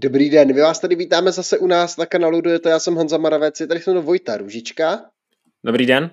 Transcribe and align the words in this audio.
Dobrý 0.00 0.30
den, 0.30 0.54
my 0.54 0.60
vás 0.60 0.80
tady 0.80 0.94
vítáme 0.94 1.32
zase 1.32 1.58
u 1.58 1.66
nás 1.66 1.96
na 1.96 2.06
kanálu 2.06 2.40
Dojete, 2.40 2.70
já 2.70 2.78
jsem 2.78 2.94
Honza 2.94 3.18
Maravec, 3.18 3.60
je 3.60 3.66
tady 3.66 3.80
jsem 3.80 3.96
Vojta 3.96 4.36
Růžička. 4.36 5.10
Dobrý 5.64 5.86
den. 5.86 6.10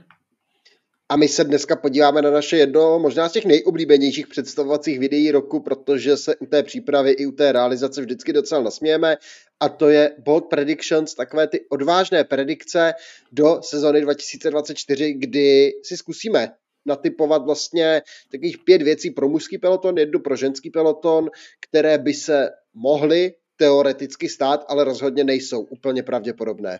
A 1.09 1.18
my 1.18 1.27
se 1.27 1.43
dneska 1.43 1.75
podíváme 1.75 2.21
na 2.21 2.32
naše 2.32 2.57
jedno 2.57 3.00
možná 3.00 3.29
z 3.29 3.32
těch 3.32 3.45
nejoblíbenějších 3.45 4.27
představovacích 4.27 5.00
videí 5.00 5.32
roku, 5.32 5.59
protože 5.59 6.18
se 6.18 6.36
u 6.36 6.45
té 6.45 6.63
přípravy 6.63 7.11
i 7.11 7.25
u 7.25 7.32
té 7.32 7.51
realizace 7.51 8.01
vždycky 8.01 8.33
docela 8.33 8.61
nasmějeme 8.61 9.18
a 9.59 9.69
to 9.69 9.89
je 9.89 10.15
Bold 10.20 10.45
Predictions, 10.45 11.15
takové 11.15 11.47
ty 11.47 11.65
odvážné 11.69 12.24
predikce 12.24 12.93
do 13.32 13.60
sezony 13.61 14.02
2024, 14.02 15.13
kdy 15.13 15.71
si 15.83 15.97
zkusíme 15.97 16.52
natypovat 16.86 17.46
vlastně 17.46 18.02
takových 18.32 18.57
pět 18.57 18.82
věcí 18.82 19.11
pro 19.11 19.29
mužský 19.29 19.57
peloton, 19.57 19.97
jednu 19.97 20.19
pro 20.19 20.36
ženský 20.36 20.69
peloton, 20.69 21.29
které 21.60 21.97
by 21.97 22.13
se 22.13 22.49
mohly 22.74 23.33
teoreticky 23.57 24.29
stát, 24.29 24.65
ale 24.68 24.83
rozhodně 24.83 25.23
nejsou 25.23 25.61
úplně 25.61 26.04
pravděpodobné. 26.04 26.79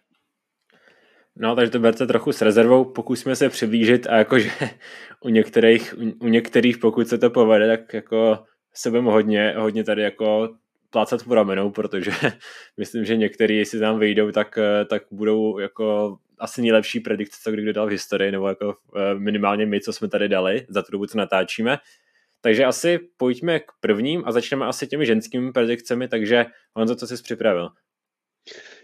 No, 1.38 1.56
takže 1.56 1.72
to 1.72 1.80
berte 1.80 2.08
trochu 2.08 2.32
s 2.32 2.42
rezervou, 2.42 2.86
pokusíme 2.86 3.36
se 3.36 3.50
přiblížit 3.50 4.08
a 4.08 4.18
jakože 4.18 4.50
u 5.22 5.30
některých, 5.30 5.96
u 6.22 6.28
některých, 6.28 6.78
pokud 6.78 7.08
se 7.08 7.18
to 7.18 7.30
povede, 7.30 7.78
tak 7.78 7.94
jako 7.94 8.44
se 8.74 8.90
budeme 8.90 9.12
hodně, 9.12 9.54
hodně 9.58 9.84
tady 9.84 10.02
jako 10.02 10.56
plácat 10.90 11.24
po 11.24 11.36
ramenou, 11.36 11.72
protože 11.72 12.12
myslím, 12.78 13.06
že 13.06 13.18
některý, 13.18 13.58
jestli 13.58 13.80
tam 13.80 14.00
vyjdou, 14.00 14.32
tak, 14.32 14.60
tak 14.90 15.04
budou 15.12 15.60
jako 15.60 16.18
asi 16.40 16.62
nejlepší 16.62 17.00
predikce, 17.00 17.40
co 17.44 17.52
kdy 17.52 17.74
dal 17.74 17.88
v 17.88 17.92
historii, 17.92 18.32
nebo 18.32 18.48
jako 18.48 18.76
eh, 18.96 19.16
minimálně 19.20 19.66
my, 19.66 19.82
co 19.82 19.94
jsme 19.94 20.08
tady 20.08 20.30
dali 20.30 20.66
za 20.70 20.82
tu 20.82 20.92
dobu, 20.92 21.06
co 21.06 21.18
natáčíme. 21.18 21.78
Takže 22.46 22.66
asi 22.66 23.00
pojďme 23.18 23.60
k 23.60 23.72
prvním 23.80 24.24
a 24.26 24.32
začneme 24.32 24.66
asi 24.66 24.88
těmi 24.88 25.06
ženskými 25.06 25.52
predikcemi, 25.52 26.08
takže 26.08 26.46
Honzo, 26.76 26.96
co 26.96 27.08
jsi 27.08 27.24
připravil? 27.24 27.70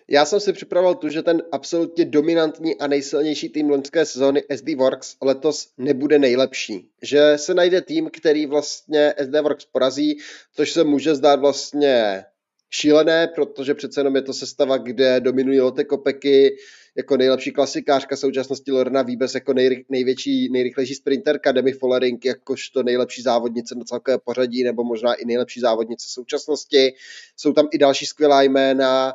Já 0.08 0.26
jsem 0.26 0.40
si 0.40 0.54
připravil 0.54 0.96
tu, 0.96 1.10
že 1.10 1.22
ten 1.22 1.42
absolutně 1.52 2.06
dominantní 2.06 2.78
a 2.80 2.88
nejsilnější 2.88 3.50
tým 3.50 3.70
loňské 3.70 4.06
sezóny 4.06 4.44
SD 4.56 4.70
Works 4.78 5.16
letos 5.24 5.74
nebude 5.78 6.20
nejlepší. 6.20 6.90
Že 7.02 7.34
se 7.36 7.54
najde 7.54 7.82
tým, 7.82 8.10
který 8.10 8.46
vlastně 8.46 9.14
SD 9.24 9.34
Works 9.42 9.66
porazí, 9.66 10.18
což 10.56 10.72
se 10.72 10.84
může 10.84 11.16
zdát 11.16 11.40
vlastně 11.40 12.26
šílené, 12.70 13.28
protože 13.28 13.74
přece 13.74 14.00
jenom 14.00 14.16
je 14.16 14.22
to 14.22 14.34
sestava, 14.34 14.78
kde 14.78 15.20
dominují 15.20 15.60
Lotte 15.60 15.84
Kopeky, 15.84 16.56
jako 16.96 17.18
nejlepší 17.18 17.52
klasikářka 17.52 18.16
současnosti 18.16 18.72
Lorna 18.72 19.02
Víbes 19.02 19.36
jako 19.36 19.54
nej, 19.54 19.86
největší, 19.90 20.50
nejrychlejší 20.50 20.96
sprinterka 20.96 21.52
Demi 21.52 21.72
Follering 21.72 22.26
jakožto 22.26 22.84
nejlepší 22.84 23.22
závodnice 23.22 23.76
na 23.76 23.84
celkové 23.84 24.18
pořadí 24.18 24.64
nebo 24.64 24.84
možná 24.84 25.14
i 25.14 25.26
nejlepší 25.26 25.60
závodnice 25.60 26.06
současnosti. 26.10 26.94
Jsou 27.38 27.54
tam 27.54 27.68
i 27.72 27.78
další 27.78 28.06
skvělá 28.06 28.42
jména, 28.42 29.14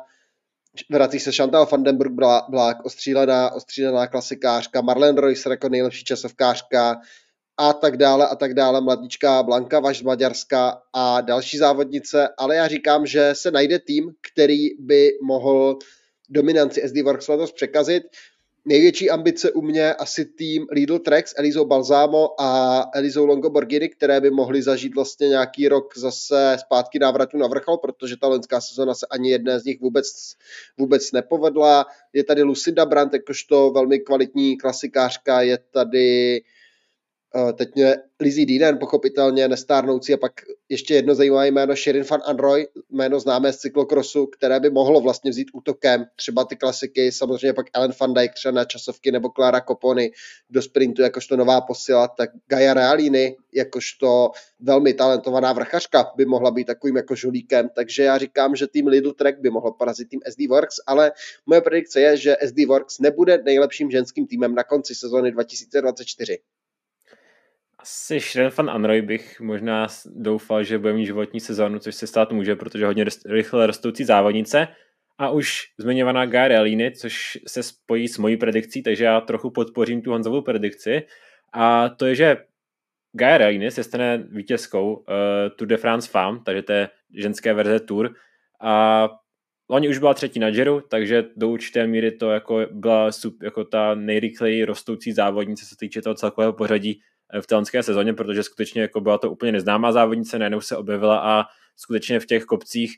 vrací 0.91 1.19
se 1.19 1.31
Chantal 1.31 1.67
Vandenberg 1.71 2.11
Black, 2.49 2.85
ostřílená, 2.85 3.51
ostřílená 3.51 4.07
klasikářka, 4.07 4.81
Marlene 4.81 5.21
Reusser 5.21 5.51
jako 5.51 5.69
nejlepší 5.69 6.03
časovkářka. 6.03 6.95
A 7.59 7.73
tak 7.73 7.97
dále 7.97 8.27
a 8.27 8.35
tak 8.35 8.53
dále, 8.53 8.81
mladíčka 8.81 9.43
Blanka 9.43 9.79
Vaš 9.79 9.99
z 9.99 10.01
Maďarska 10.01 10.81
a 10.93 11.21
další 11.21 11.57
závodnice, 11.57 12.29
ale 12.37 12.55
já 12.55 12.67
říkám, 12.67 13.05
že 13.05 13.29
se 13.33 13.51
najde 13.51 13.79
tým, 13.79 14.11
který 14.31 14.69
by 14.79 15.09
mohl 15.23 15.77
dominanci 16.29 16.81
SD 16.81 17.01
Works 17.03 17.27
letos 17.27 17.51
překazit. 17.51 18.03
Největší 18.65 19.09
ambice 19.09 19.51
u 19.51 19.61
mě 19.61 19.93
asi 19.93 20.25
tým 20.25 20.65
Lidl 20.71 20.99
Trek 20.99 21.27
s 21.27 21.33
Elizou 21.37 21.65
Balzámo 21.65 22.41
a 22.41 22.81
Elizou 22.93 23.25
Longoborgini, 23.25 23.89
které 23.89 24.21
by 24.21 24.31
mohly 24.31 24.61
zažít 24.61 24.95
vlastně 24.95 25.27
nějaký 25.27 25.67
rok 25.67 25.97
zase 25.97 26.57
zpátky 26.59 26.99
návratu 26.99 27.37
na 27.37 27.47
vrchol, 27.47 27.77
protože 27.77 28.15
ta 28.21 28.27
loňská 28.27 28.61
sezona 28.61 28.93
se 28.93 29.05
ani 29.11 29.31
jedné 29.31 29.59
z 29.59 29.65
nich 29.65 29.81
vůbec, 29.81 30.07
vůbec 30.77 31.11
nepovedla. 31.11 31.85
Je 32.13 32.23
tady 32.23 32.43
Lucinda 32.43 32.85
Brandt, 32.85 33.13
jakožto 33.13 33.71
velmi 33.71 33.99
kvalitní 33.99 34.57
klasikářka, 34.57 35.41
je 35.41 35.57
tady 35.71 36.41
teď 37.53 37.75
mě 37.75 37.95
Lizzie 38.19 38.59
Dean, 38.59 38.77
pochopitelně 38.77 39.47
nestárnoucí 39.47 40.13
a 40.13 40.17
pak 40.17 40.31
ještě 40.69 40.93
jedno 40.93 41.15
zajímavé 41.15 41.47
jméno 41.47 41.75
Shirin 41.75 42.03
van 42.09 42.21
Androy, 42.25 42.67
jméno 42.89 43.19
známé 43.19 43.53
z 43.53 43.57
cyklokrosu, 43.57 44.25
které 44.25 44.59
by 44.59 44.69
mohlo 44.69 45.01
vlastně 45.01 45.31
vzít 45.31 45.47
útokem, 45.53 46.05
třeba 46.15 46.45
ty 46.45 46.55
klasiky, 46.55 47.11
samozřejmě 47.11 47.53
pak 47.53 47.65
Ellen 47.73 47.91
van 47.99 48.13
Dijk 48.13 48.33
třeba 48.33 48.51
na 48.51 48.65
časovky 48.65 49.11
nebo 49.11 49.29
Clara 49.29 49.61
Copony 49.61 50.11
do 50.49 50.61
sprintu 50.61 51.01
jakožto 51.01 51.37
nová 51.37 51.61
posila, 51.61 52.07
tak 52.07 52.29
Gaia 52.47 52.73
Realini 52.73 53.35
jakožto 53.53 54.31
velmi 54.59 54.93
talentovaná 54.93 55.53
vrchařka 55.53 56.11
by 56.15 56.25
mohla 56.25 56.51
být 56.51 56.65
takovým 56.67 56.95
jako 56.95 57.15
žulíkem, 57.15 57.69
takže 57.75 58.03
já 58.03 58.17
říkám, 58.17 58.55
že 58.55 58.67
tým 58.67 58.87
Lidl 58.87 59.13
Trek 59.13 59.39
by 59.39 59.49
mohl 59.49 59.71
porazit 59.71 60.09
tým 60.09 60.19
SD 60.29 60.39
Works, 60.49 60.75
ale 60.87 61.11
moje 61.45 61.61
predikce 61.61 62.01
je, 62.01 62.17
že 62.17 62.35
SD 62.45 62.65
Works 62.67 62.99
nebude 62.99 63.41
nejlepším 63.45 63.91
ženským 63.91 64.27
týmem 64.27 64.55
na 64.55 64.63
konci 64.63 64.95
sezóny 64.95 65.31
2024 65.31 66.37
asi 67.87 68.19
Shiren 68.19 68.51
fan 68.51 68.69
Anroy 68.69 69.01
bych 69.01 69.39
možná 69.39 69.87
doufal, 70.05 70.63
že 70.63 70.77
bude 70.77 70.93
mít 70.93 71.05
životní 71.05 71.39
sezónu, 71.39 71.79
což 71.79 71.95
se 71.95 72.07
stát 72.07 72.31
může, 72.31 72.55
protože 72.55 72.85
hodně 72.85 73.05
rychle 73.25 73.67
rostoucí 73.67 74.03
závodnice. 74.03 74.67
A 75.17 75.29
už 75.29 75.61
zmiňovaná 75.77 76.25
Gaia 76.25 76.47
Realini, 76.47 76.91
což 76.91 77.37
se 77.47 77.63
spojí 77.63 78.07
s 78.07 78.17
mojí 78.17 78.37
predikcí, 78.37 78.83
takže 78.83 79.03
já 79.03 79.21
trochu 79.21 79.49
podpořím 79.49 80.01
tu 80.01 80.11
Honzovou 80.11 80.41
predikci. 80.41 81.01
A 81.53 81.89
to 81.89 82.05
je, 82.05 82.15
že 82.15 82.37
Gaia 83.13 83.71
se 83.71 83.83
stane 83.83 84.27
vítězkou 84.31 84.93
uh, 84.93 85.03
Tour 85.55 85.67
de 85.67 85.77
France 85.77 86.09
Femme, 86.11 86.39
takže 86.45 86.61
to 86.61 86.71
je 86.71 86.89
ženské 87.17 87.53
verze 87.53 87.79
Tour. 87.79 88.13
A 88.61 89.09
Loni 89.69 89.89
už 89.89 89.97
byla 89.97 90.13
třetí 90.13 90.39
na 90.39 90.51
Giro, 90.51 90.81
takže 90.81 91.23
do 91.35 91.49
určité 91.49 91.87
míry 91.87 92.11
to 92.11 92.31
jako 92.31 92.65
byla 92.71 93.09
jako 93.43 93.63
ta 93.63 93.95
nejrychleji 93.95 94.65
rostoucí 94.65 95.11
závodnice, 95.11 95.65
co 95.65 95.69
se 95.69 95.75
týče 95.79 96.01
toho 96.01 96.15
celkového 96.15 96.53
pořadí 96.53 97.01
v 97.41 97.47
telenské 97.47 97.83
sezóně, 97.83 98.13
protože 98.13 98.43
skutečně 98.43 98.81
jako 98.81 99.01
byla 99.01 99.17
to 99.17 99.31
úplně 99.31 99.51
neznámá 99.51 99.91
závodnice, 99.91 100.39
najednou 100.39 100.61
se 100.61 100.77
objevila 100.77 101.19
a 101.19 101.45
skutečně 101.75 102.19
v 102.19 102.25
těch 102.25 102.45
kopcích 102.45 102.97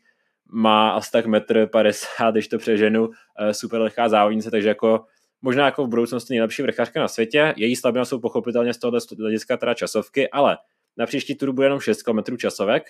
má 0.51 0.91
asi 0.91 1.11
tak 1.11 1.25
metr 1.25 1.67
50, 1.67 2.31
když 2.31 2.47
to 2.47 2.57
přeženu, 2.57 3.09
eh, 3.39 3.53
super 3.53 3.81
lehká 3.81 4.09
závodnice, 4.09 4.51
takže 4.51 4.67
jako 4.67 5.05
možná 5.41 5.65
jako 5.65 5.85
v 5.85 5.89
budoucnosti 5.89 6.33
nejlepší 6.33 6.61
vrchářka 6.61 6.99
na 6.99 7.07
světě. 7.07 7.53
Její 7.57 7.75
slabina 7.75 8.05
jsou 8.05 8.19
pochopitelně 8.19 8.73
z 8.73 8.77
tohoto 8.77 9.15
hlediska 9.19 9.57
teda 9.57 9.73
časovky, 9.73 10.29
ale 10.29 10.57
na 10.97 11.05
příští 11.05 11.35
turu 11.35 11.53
bude 11.53 11.65
jenom 11.65 11.79
6 11.79 12.03
km 12.03 12.37
časovek 12.37 12.83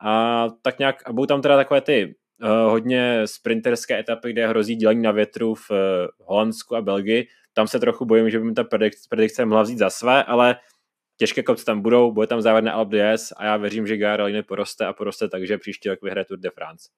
a 0.00 0.46
tak 0.62 0.78
nějak, 0.78 1.08
a 1.08 1.12
budou 1.12 1.26
tam 1.26 1.42
teda 1.42 1.56
takové 1.56 1.80
ty 1.80 2.14
uh, 2.42 2.48
hodně 2.48 3.22
sprinterské 3.24 3.98
etapy, 3.98 4.32
kde 4.32 4.48
hrozí 4.48 4.76
dělení 4.76 5.02
na 5.02 5.10
větru 5.10 5.54
v 5.54 5.70
uh, 5.70 5.76
Holandsku 6.26 6.76
a 6.76 6.82
Belgii. 6.82 7.26
Tam 7.52 7.68
se 7.68 7.80
trochu 7.80 8.04
bojím, 8.04 8.30
že 8.30 8.38
by 8.38 8.44
mi 8.44 8.52
ta 8.52 8.64
predikce, 8.64 9.06
predikce 9.08 9.44
mohla 9.44 9.62
vzít 9.62 9.78
za 9.78 9.90
své, 9.90 10.24
ale 10.24 10.56
těžké 11.16 11.42
kopce 11.42 11.64
tam 11.64 11.80
budou, 11.80 12.12
bude 12.12 12.26
tam 12.26 12.42
závod 12.42 12.64
na 12.64 12.72
Alpe 12.72 12.96
d'Huez 12.96 13.32
a 13.36 13.44
já 13.44 13.56
věřím, 13.56 13.86
že 13.86 13.96
Garalini 13.96 14.42
poroste 14.42 14.86
a 14.86 14.92
poroste 14.92 15.28
takže 15.28 15.58
příští 15.58 15.88
rok 15.88 16.02
vyhraje 16.02 16.24
Tour 16.24 16.38
de 16.38 16.50
France. 16.50 16.88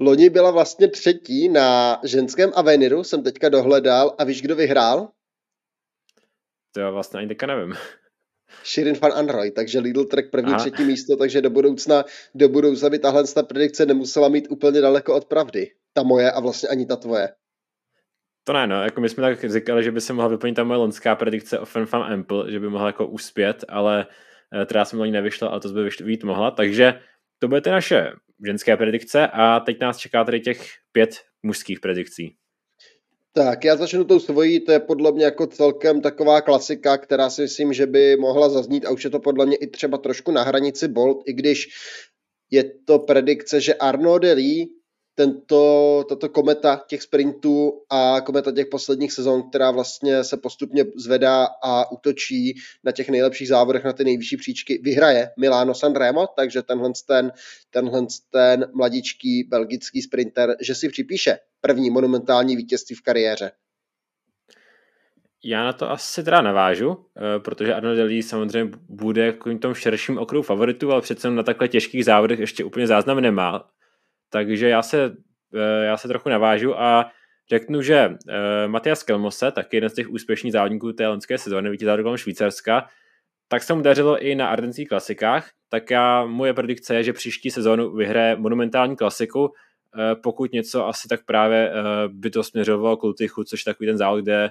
Loni 0.00 0.30
byla 0.30 0.50
vlastně 0.50 0.88
třetí 0.88 1.48
na 1.48 2.00
ženském 2.04 2.52
Aveniru, 2.54 3.04
jsem 3.04 3.22
teďka 3.22 3.48
dohledal 3.48 4.14
a 4.18 4.24
víš, 4.24 4.42
kdo 4.42 4.56
vyhrál? 4.56 5.08
To 6.72 6.80
já 6.80 6.90
vlastně 6.90 7.18
ani 7.18 7.28
teďka 7.28 7.46
nevím. 7.46 7.74
Shirin 8.64 8.98
van 9.02 9.12
Androy, 9.12 9.50
takže 9.50 9.78
Lidl 9.78 10.04
Trek 10.04 10.30
první, 10.30 10.52
Aha. 10.52 10.58
třetí 10.58 10.84
místo, 10.84 11.16
takže 11.16 11.40
do 11.40 11.50
budoucna, 11.50 12.04
do 12.34 12.48
budoucna 12.48 12.90
by 12.90 12.98
tahle 12.98 13.24
predikce 13.46 13.86
nemusela 13.86 14.28
mít 14.28 14.46
úplně 14.50 14.80
daleko 14.80 15.14
od 15.14 15.24
pravdy. 15.24 15.70
Ta 15.92 16.02
moje 16.02 16.32
a 16.32 16.40
vlastně 16.40 16.68
ani 16.68 16.86
ta 16.86 16.96
tvoje. 16.96 17.28
To 18.44 18.52
ne, 18.52 18.66
no, 18.66 18.82
jako 18.82 19.00
my 19.00 19.08
jsme 19.08 19.22
tak 19.22 19.50
říkali, 19.50 19.84
že 19.84 19.90
by 19.90 20.00
se 20.00 20.12
mohla 20.12 20.28
vyplnit 20.28 20.56
ta 20.56 20.64
moje 20.64 20.78
lonská 20.78 21.14
predikce 21.14 21.58
o 21.58 21.64
Fan 21.64 22.02
Ample, 22.12 22.52
že 22.52 22.60
by 22.60 22.68
mohla 22.68 22.86
jako 22.86 23.06
uspět, 23.06 23.64
ale 23.68 24.06
eh, 24.62 24.66
teda 24.66 24.84
jsem 24.84 24.98
to 24.98 25.04
ní 25.04 25.12
nevyšla, 25.12 25.48
ale 25.48 25.60
to 25.60 25.68
by 25.68 25.88
být 26.04 26.24
mohla, 26.24 26.50
takže 26.50 27.00
to 27.38 27.48
bude 27.48 27.60
ty 27.60 27.70
naše 27.70 28.12
ženské 28.46 28.76
predikce 28.76 29.26
a 29.26 29.60
teď 29.60 29.80
nás 29.80 29.98
čeká 29.98 30.24
tady 30.24 30.40
těch 30.40 30.68
pět 30.92 31.10
mužských 31.42 31.80
predikcí. 31.80 32.36
Tak, 33.34 33.64
já 33.64 33.76
začnu 33.76 34.04
tou 34.04 34.20
svojí, 34.20 34.60
to 34.60 34.72
je 34.72 34.80
podle 34.80 35.12
mě 35.12 35.24
jako 35.24 35.46
celkem 35.46 36.00
taková 36.00 36.40
klasika, 36.40 36.98
která 36.98 37.30
si 37.30 37.42
myslím, 37.42 37.72
že 37.72 37.86
by 37.86 38.16
mohla 38.16 38.48
zaznít 38.48 38.86
a 38.86 38.90
už 38.90 39.04
je 39.04 39.10
to 39.10 39.20
podle 39.20 39.46
mě 39.46 39.56
i 39.56 39.66
třeba 39.66 39.98
trošku 39.98 40.32
na 40.32 40.42
hranici 40.42 40.88
Bolt, 40.88 41.22
i 41.26 41.32
když 41.32 41.68
je 42.50 42.64
to 42.86 42.98
predikce, 42.98 43.60
že 43.60 43.74
Arnaud 43.74 44.22
Delis 44.22 44.66
tento, 45.14 46.04
tato 46.08 46.28
kometa 46.28 46.84
těch 46.86 47.02
sprintů 47.02 47.72
a 47.90 48.20
kometa 48.20 48.52
těch 48.52 48.66
posledních 48.66 49.12
sezon, 49.12 49.48
která 49.48 49.70
vlastně 49.70 50.24
se 50.24 50.36
postupně 50.36 50.84
zvedá 50.96 51.48
a 51.64 51.92
útočí 51.92 52.54
na 52.84 52.92
těch 52.92 53.08
nejlepších 53.08 53.48
závodech, 53.48 53.84
na 53.84 53.92
ty 53.92 54.04
nejvyšší 54.04 54.36
příčky, 54.36 54.80
vyhraje 54.82 55.30
Milano 55.38 55.74
Sanremo, 55.74 56.26
takže 56.36 56.62
tenhle 56.62 56.90
ten, 57.06 57.32
tenhle 57.70 58.06
ten 58.30 58.66
mladičký 58.74 59.44
belgický 59.44 60.02
sprinter, 60.02 60.56
že 60.60 60.74
si 60.74 60.88
připíše 60.88 61.38
první 61.60 61.90
monumentální 61.90 62.56
vítězství 62.56 62.96
v 62.96 63.02
kariéře. 63.02 63.50
Já 65.44 65.64
na 65.64 65.72
to 65.72 65.90
asi 65.90 66.24
teda 66.24 66.40
navážu, 66.40 66.96
eh, 67.16 67.40
protože 67.40 67.74
Arnold 67.74 67.96
Delí 67.96 68.22
samozřejmě 68.22 68.78
bude 68.88 69.32
v 69.32 69.58
tom 69.58 69.74
širším 69.74 70.18
okruhu 70.18 70.42
favoritů, 70.42 70.92
ale 70.92 71.00
přece 71.00 71.30
na 71.30 71.42
takhle 71.42 71.68
těžkých 71.68 72.04
závodech 72.04 72.38
ještě 72.38 72.64
úplně 72.64 72.86
záznam 72.86 73.20
nemá 73.20 73.72
takže 74.32 74.68
já 74.68 74.82
se, 74.82 75.16
já 75.82 75.96
se 75.96 76.08
trochu 76.08 76.28
navážu 76.28 76.80
a 76.80 77.10
řeknu, 77.50 77.82
že 77.82 78.08
uh, 78.08 78.14
Matias 78.66 79.02
Kelmose, 79.02 79.52
taky 79.52 79.76
jeden 79.76 79.90
z 79.90 79.94
těch 79.94 80.10
úspěšných 80.10 80.52
závodníků 80.52 80.92
té 80.92 81.08
loňské 81.08 81.38
sezóny, 81.38 81.70
vítězal 81.70 82.16
Švýcarska, 82.16 82.88
tak 83.48 83.62
se 83.62 83.74
mu 83.74 83.82
dařilo 83.82 84.18
i 84.18 84.34
na 84.34 84.48
ardenských 84.48 84.88
klasikách, 84.88 85.50
tak 85.68 85.90
já, 85.90 86.24
moje 86.26 86.54
predikce 86.54 86.94
je, 86.94 87.02
že 87.02 87.12
příští 87.12 87.50
sezónu 87.50 87.92
vyhraje 87.96 88.36
monumentální 88.36 88.96
klasiku, 88.96 89.52
eh, 89.52 90.14
pokud 90.14 90.52
něco 90.52 90.86
asi 90.86 91.08
tak 91.08 91.24
právě 91.24 91.70
eh, 91.70 91.74
by 92.08 92.30
to 92.30 92.42
směřovalo 92.42 92.96
k 92.96 93.02
Lutychu, 93.02 93.44
což 93.44 93.66
je 93.66 93.72
takový 93.72 93.86
ten 93.86 93.98
závod, 93.98 94.22
kde 94.22 94.50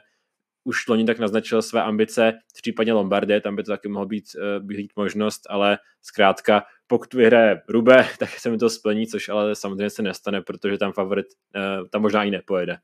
už 0.63 0.88
loni 0.88 1.06
tak 1.06 1.19
naznačil 1.19 1.62
své 1.62 1.83
ambice, 1.83 2.33
v 2.57 2.62
případě 2.62 2.94
Lombardie, 2.94 3.42
tam 3.42 3.56
by 3.56 3.63
to 3.63 3.72
taky 3.72 3.88
mohlo 3.88 4.06
být, 4.06 4.25
eh, 4.36 4.60
být 4.60 4.92
možnost, 4.95 5.42
ale 5.50 5.78
zkrátka, 6.01 6.63
pokud 6.91 7.13
vyhraje 7.13 7.61
Rube, 7.69 8.05
tak 8.19 8.29
se 8.39 8.49
mi 8.49 8.57
to 8.57 8.69
splní, 8.69 9.07
což 9.07 9.29
ale 9.29 9.55
samozřejmě 9.55 9.89
se 9.89 10.01
nestane, 10.01 10.41
protože 10.41 10.77
tam 10.77 10.91
favorit 10.91 11.25
tam 11.91 12.01
možná 12.01 12.23
i 12.23 12.31
nepojede. 12.31 12.77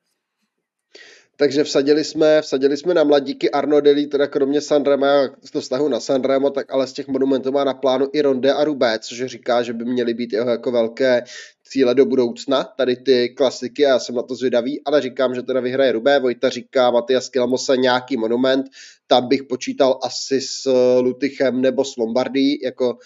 Takže 1.40 1.64
vsadili 1.64 2.04
jsme, 2.04 2.42
vsadili 2.42 2.78
jsme 2.78 2.94
na 2.94 3.04
mladíky. 3.04 3.52
Arno 3.52 3.82
Deli, 3.82 4.08
teda 4.08 4.28
kromě 4.28 4.62
z 4.62 4.68
toho 4.68 5.62
vztahu 5.62 5.88
na 5.88 6.00
Sanremo, 6.00 6.50
tak 6.50 6.74
ale 6.74 6.88
z 6.88 6.94
těch 6.94 7.08
monumentů 7.08 7.52
má 7.52 7.64
na 7.64 7.74
plánu 7.74 8.08
i 8.14 8.22
Ronde 8.22 8.54
a 8.54 8.64
Rubé, 8.64 9.00
což 9.00 9.26
říká, 9.26 9.64
že 9.64 9.74
by 9.74 9.86
měly 9.86 10.14
být 10.14 10.34
jeho 10.34 10.50
jako 10.50 10.72
velké 10.72 11.24
cíle 11.64 11.96
do 11.96 12.06
budoucna, 12.06 12.64
tady 12.64 12.96
ty 12.96 13.30
klasiky 13.30 13.86
a 13.86 13.90
já 13.90 14.00
jsem 14.00 14.16
na 14.16 14.22
to 14.22 14.36
zvědavý, 14.36 14.82
ale 14.86 15.02
říkám, 15.02 15.36
že 15.36 15.42
teda 15.42 15.60
vyhraje 15.60 15.92
Rubé, 15.92 16.20
Vojta 16.20 16.50
říká 16.50 16.92
Matias 16.92 17.30
Kilamosa 17.30 17.76
nějaký 17.76 18.18
monument, 18.18 18.66
tam 19.08 19.28
bych 19.28 19.44
počítal 19.44 20.00
asi 20.04 20.42
s 20.42 20.72
Lutychem 21.00 21.62
nebo 21.62 21.86
s 21.86 21.98
Lombardí, 21.98 22.62
jako 22.64 22.98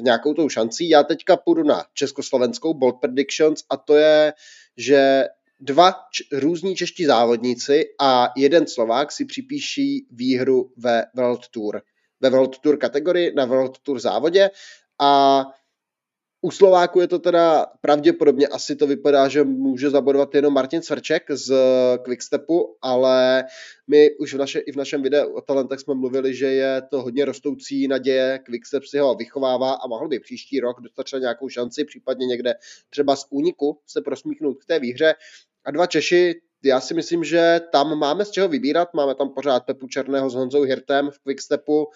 nějakou 0.00 0.34
tou 0.34 0.48
šancí. 0.48 0.88
Já 0.88 1.02
teďka 1.02 1.36
půjdu 1.36 1.62
na 1.62 1.84
československou 1.94 2.74
Bold 2.74 3.00
Predictions 3.00 3.64
a 3.70 3.76
to 3.76 3.96
je, 3.96 4.32
že 4.76 5.24
dva 5.60 5.94
č- 6.10 6.24
různí 6.32 6.76
čeští 6.76 7.04
závodníci 7.04 7.84
a 8.00 8.32
jeden 8.36 8.66
Slovák 8.66 9.12
si 9.12 9.24
připíší 9.24 10.06
výhru 10.10 10.72
ve 10.76 11.04
World 11.14 11.48
Tour. 11.48 11.82
Ve 12.20 12.30
World 12.30 12.58
Tour 12.58 12.76
kategorii, 12.76 13.34
na 13.34 13.44
World 13.44 13.78
Tour 13.78 14.00
závodě 14.00 14.50
a 15.00 15.44
u 16.40 16.50
Slováku 16.50 17.00
je 17.00 17.08
to 17.08 17.18
teda 17.18 17.66
pravděpodobně 17.80 18.46
asi 18.46 18.76
to 18.76 18.86
vypadá, 18.86 19.28
že 19.28 19.44
může 19.44 19.90
zabodovat 19.90 20.34
jenom 20.34 20.54
Martin 20.54 20.82
Svrček 20.82 21.22
z 21.30 21.54
Quickstepu, 22.04 22.76
ale 22.82 23.44
my 23.86 24.10
už 24.16 24.34
v 24.34 24.38
naše, 24.38 24.58
i 24.58 24.72
v 24.72 24.76
našem 24.76 25.02
videu 25.02 25.32
o 25.34 25.40
talentech 25.40 25.80
jsme 25.80 25.94
mluvili, 25.94 26.34
že 26.34 26.46
je 26.46 26.82
to 26.90 27.02
hodně 27.02 27.24
rostoucí 27.24 27.88
naděje, 27.88 28.40
Quickstep 28.44 28.84
si 28.84 28.98
ho 28.98 29.14
vychovává 29.14 29.72
a 29.72 29.86
mohl 29.86 30.08
by 30.08 30.20
příští 30.20 30.60
rok 30.60 30.80
dostat 30.80 31.02
třeba 31.02 31.20
nějakou 31.20 31.48
šanci, 31.48 31.84
případně 31.84 32.26
někde 32.26 32.54
třeba 32.90 33.16
z 33.16 33.26
úniku 33.30 33.78
se 33.86 34.00
prosmíchnout 34.00 34.58
k 34.58 34.66
té 34.66 34.78
výhře. 34.78 35.14
A 35.64 35.70
dva 35.70 35.86
Češi, 35.86 36.40
já 36.64 36.80
si 36.80 36.94
myslím, 36.94 37.24
že 37.24 37.60
tam 37.72 37.98
máme 37.98 38.24
z 38.24 38.30
čeho 38.30 38.48
vybírat, 38.48 38.94
máme 38.94 39.14
tam 39.14 39.28
pořád 39.34 39.66
Pepu 39.66 39.88
Černého 39.88 40.30
s 40.30 40.34
Honzou 40.34 40.62
Hirtem 40.62 41.10
v 41.10 41.18
Quickstepu, 41.18 41.86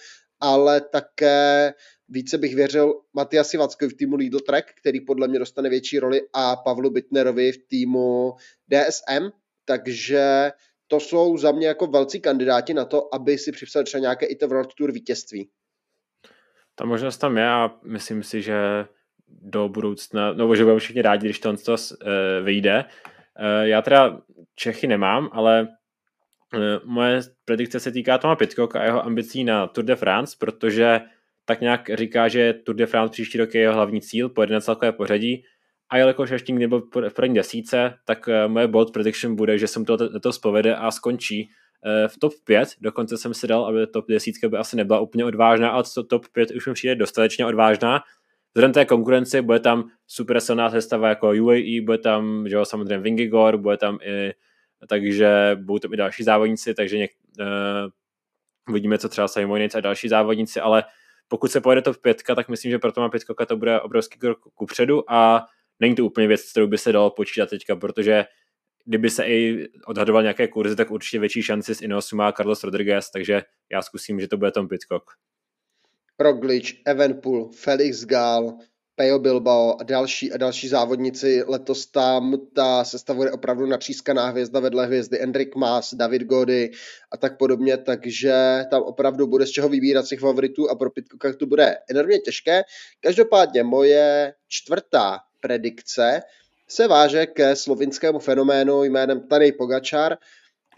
ale 0.41 0.81
také 0.81 1.75
více 2.09 2.39
bych 2.39 2.55
věřil 2.55 3.01
Matiasi 3.15 3.57
Vackovi 3.57 3.91
v 3.91 3.97
týmu 3.97 4.17
Lidl 4.17 4.41
Track, 4.41 4.67
který 4.81 5.01
podle 5.01 5.29
mě 5.29 5.39
dostane 5.39 5.69
větší 5.69 5.99
roli 5.99 6.21
a 6.33 6.57
Pavlu 6.57 6.91
Bitnerovi 6.91 7.53
v 7.53 7.59
týmu 7.69 8.33
DSM, 8.69 9.31
takže 9.65 10.51
to 10.87 11.01
jsou 11.01 11.37
za 11.37 11.53
mě 11.53 11.67
jako 11.67 11.87
velcí 11.87 12.21
kandidáti 12.21 12.75
na 12.75 12.85
to, 12.85 13.15
aby 13.15 13.39
si 13.39 13.53
připsali 13.53 13.85
třeba 13.85 14.01
nějaké 14.01 14.27
i 14.27 14.47
World 14.47 14.75
Tour 14.75 14.93
vítězství. 14.93 15.49
Ta 16.75 16.85
možnost 16.85 17.19
tam 17.19 17.37
je 17.37 17.49
a 17.49 17.71
myslím 17.85 18.23
si, 18.23 18.43
že 18.43 18.57
do 19.29 19.69
budoucna, 19.69 20.33
no 20.33 20.55
že 20.55 20.63
budeme 20.63 20.81
všichni 20.81 21.03
rádi, 21.03 21.27
když 21.27 21.39
to 21.39 21.51
uh, 21.51 21.57
vyjde. 22.45 22.85
Uh, 22.85 23.63
já 23.63 23.83
teda 23.83 24.21
Čechy 24.55 24.87
nemám, 24.87 25.29
ale 25.33 25.69
uh, 26.55 26.61
moje 26.85 27.21
predikce 27.45 27.81
se 27.81 27.93
týká 27.93 28.19
Toma 28.19 28.37
Pitcock 28.37 28.77
a 28.77 28.85
jeho 28.85 29.05
ambicí 29.05 29.45
na 29.45 29.67
Tour 29.67 29.85
de 29.85 29.97
France, 29.97 30.37
protože 30.41 31.01
tak 31.53 31.61
nějak 31.61 31.91
říká, 31.95 32.29
že 32.29 32.53
Tour 32.53 32.77
de 32.77 32.87
France 32.87 33.13
příští 33.13 33.39
rok 33.39 33.55
je 33.55 33.61
jeho 33.61 33.75
hlavní 33.75 34.01
cíl, 34.01 34.29
pojede 34.29 34.55
na 34.55 34.61
celkové 34.61 34.93
pořadí 34.93 35.45
a 35.91 35.99
jelikož 35.99 36.31
ještě 36.31 36.53
někdy 36.53 36.67
byl 36.67 36.81
v 37.09 37.15
první 37.15 37.35
desíce, 37.35 37.95
tak 38.05 38.29
eh, 38.29 38.49
moje 38.49 38.67
bold 38.67 38.93
prediction 38.93 39.37
bude, 39.37 39.59
že 39.59 39.69
jsem 39.69 39.85
to 39.85 39.99
letos 40.01 40.39
povede 40.39 40.77
a 40.77 40.91
skončí 40.91 41.51
eh, 41.85 42.09
v 42.09 42.19
top 42.19 42.33
5, 42.45 42.69
dokonce 42.81 43.17
jsem 43.17 43.35
si 43.35 43.47
dal, 43.47 43.65
aby 43.65 43.87
top 43.87 44.05
10 44.09 44.35
by 44.49 44.57
asi 44.57 44.77
nebyla 44.77 45.01
úplně 45.01 45.25
odvážná, 45.25 45.71
ale 45.71 45.85
to 45.95 46.03
top 46.03 46.29
5 46.33 46.51
už 46.51 46.67
mi 46.67 46.73
přijde 46.73 46.95
dostatečně 46.95 47.47
odvážná. 47.47 48.01
Vzhledem 48.55 48.73
té 48.73 48.85
konkurenci 48.85 49.43
bude 49.43 49.61
tam 49.61 49.89
super 50.07 50.41
silná 50.41 50.71
sestava 50.71 51.09
jako 51.09 51.33
UAE, 51.43 51.81
bude 51.85 51.99
tam 51.99 52.49
že 52.49 52.55
jo, 52.55 52.65
samozřejmě 52.65 52.99
Vingigor, 52.99 53.57
bude 53.57 53.77
tam 53.77 53.99
i 54.03 54.33
takže 54.89 55.57
budou 55.61 55.79
tam 55.79 55.93
i 55.95 55.97
další 55.97 56.25
závodníci, 56.25 56.75
takže 56.75 56.99
něk, 56.99 57.11
uh, 57.41 57.47
uvidíme, 58.69 58.99
co 58.99 59.09
třeba 59.09 59.29
Simon 59.29 59.63
a 59.75 59.81
další 59.81 60.09
závodníci, 60.09 60.61
ale 60.61 60.85
pokud 61.29 61.53
se 61.53 61.61
pojede 61.61 61.83
to 61.83 61.93
v 61.93 61.99
pětka, 61.99 62.35
tak 62.35 62.49
myslím, 62.49 62.71
že 62.71 62.79
pro 62.79 62.93
Toma 62.93 63.09
Pitcocka 63.09 63.47
to 63.47 63.57
bude 63.57 63.81
obrovský 63.81 64.19
krok 64.19 64.39
kupředu 64.55 65.13
a 65.13 65.47
není 65.81 65.95
to 65.95 66.05
úplně 66.05 66.29
věc, 66.29 66.51
kterou 66.51 66.67
by 66.67 66.79
se 66.79 66.93
dalo 66.93 67.11
počítat 67.11 67.51
teďka, 67.51 67.77
protože 67.77 68.25
kdyby 68.85 69.11
se 69.11 69.25
i 69.25 69.69
odhadoval 69.87 70.23
nějaké 70.23 70.49
kurzy, 70.49 70.77
tak 70.77 70.91
určitě 70.91 71.19
větší 71.19 71.43
šanci 71.43 71.75
s 71.75 71.83
Ineosu 71.83 72.17
má 72.17 72.33
Carlos 72.33 72.65
Rodriguez, 72.65 73.11
takže 73.11 73.43
já 73.73 73.83
zkusím, 73.83 74.21
že 74.21 74.29
to 74.29 74.37
bude 74.37 74.51
Tom 74.51 74.69
Pitcock. 74.69 75.05
Roglic, 76.19 76.75
Evenpool, 76.87 77.51
Felix 77.53 78.05
Gall, 78.05 78.59
Pejo 78.97 79.19
Bilbao 79.19 79.81
a 79.81 79.83
další 79.83 80.33
a 80.33 80.37
další 80.37 80.69
závodníci. 80.69 81.43
Letos 81.47 81.87
tam 81.87 82.35
ta 82.55 82.85
sestavuje 82.85 83.31
opravdu 83.31 83.67
natřískaná 83.67 84.29
hvězda 84.29 84.61
vedle 84.61 84.87
hvězdy 84.87 85.21
Enric 85.23 85.49
Mas, 85.57 85.95
David 85.95 86.23
Gody 86.23 86.71
a 87.13 87.17
tak 87.17 87.39
podobně, 87.39 87.77
takže 87.77 88.65
tam 88.71 88.83
opravdu 88.83 89.27
bude 89.27 89.47
z 89.47 89.51
čeho 89.51 89.69
vybírat 89.69 90.07
těch 90.07 90.21
favoritů 90.21 90.71
a 90.71 90.75
pro 90.75 90.91
Pitcocka 90.91 91.33
to 91.33 91.47
bude 91.47 91.77
enormně 91.91 92.19
těžké. 92.19 92.63
Každopádně 93.01 93.63
moje 93.63 94.35
čtvrtá 94.49 95.19
predikce 95.41 96.23
se 96.69 96.89
váže 96.89 97.27
ke 97.27 97.57
slovinskému 97.57 98.19
fenoménu 98.19 98.85
jménem 98.85 99.29
Tadej 99.29 99.53
Pogačar, 99.53 100.17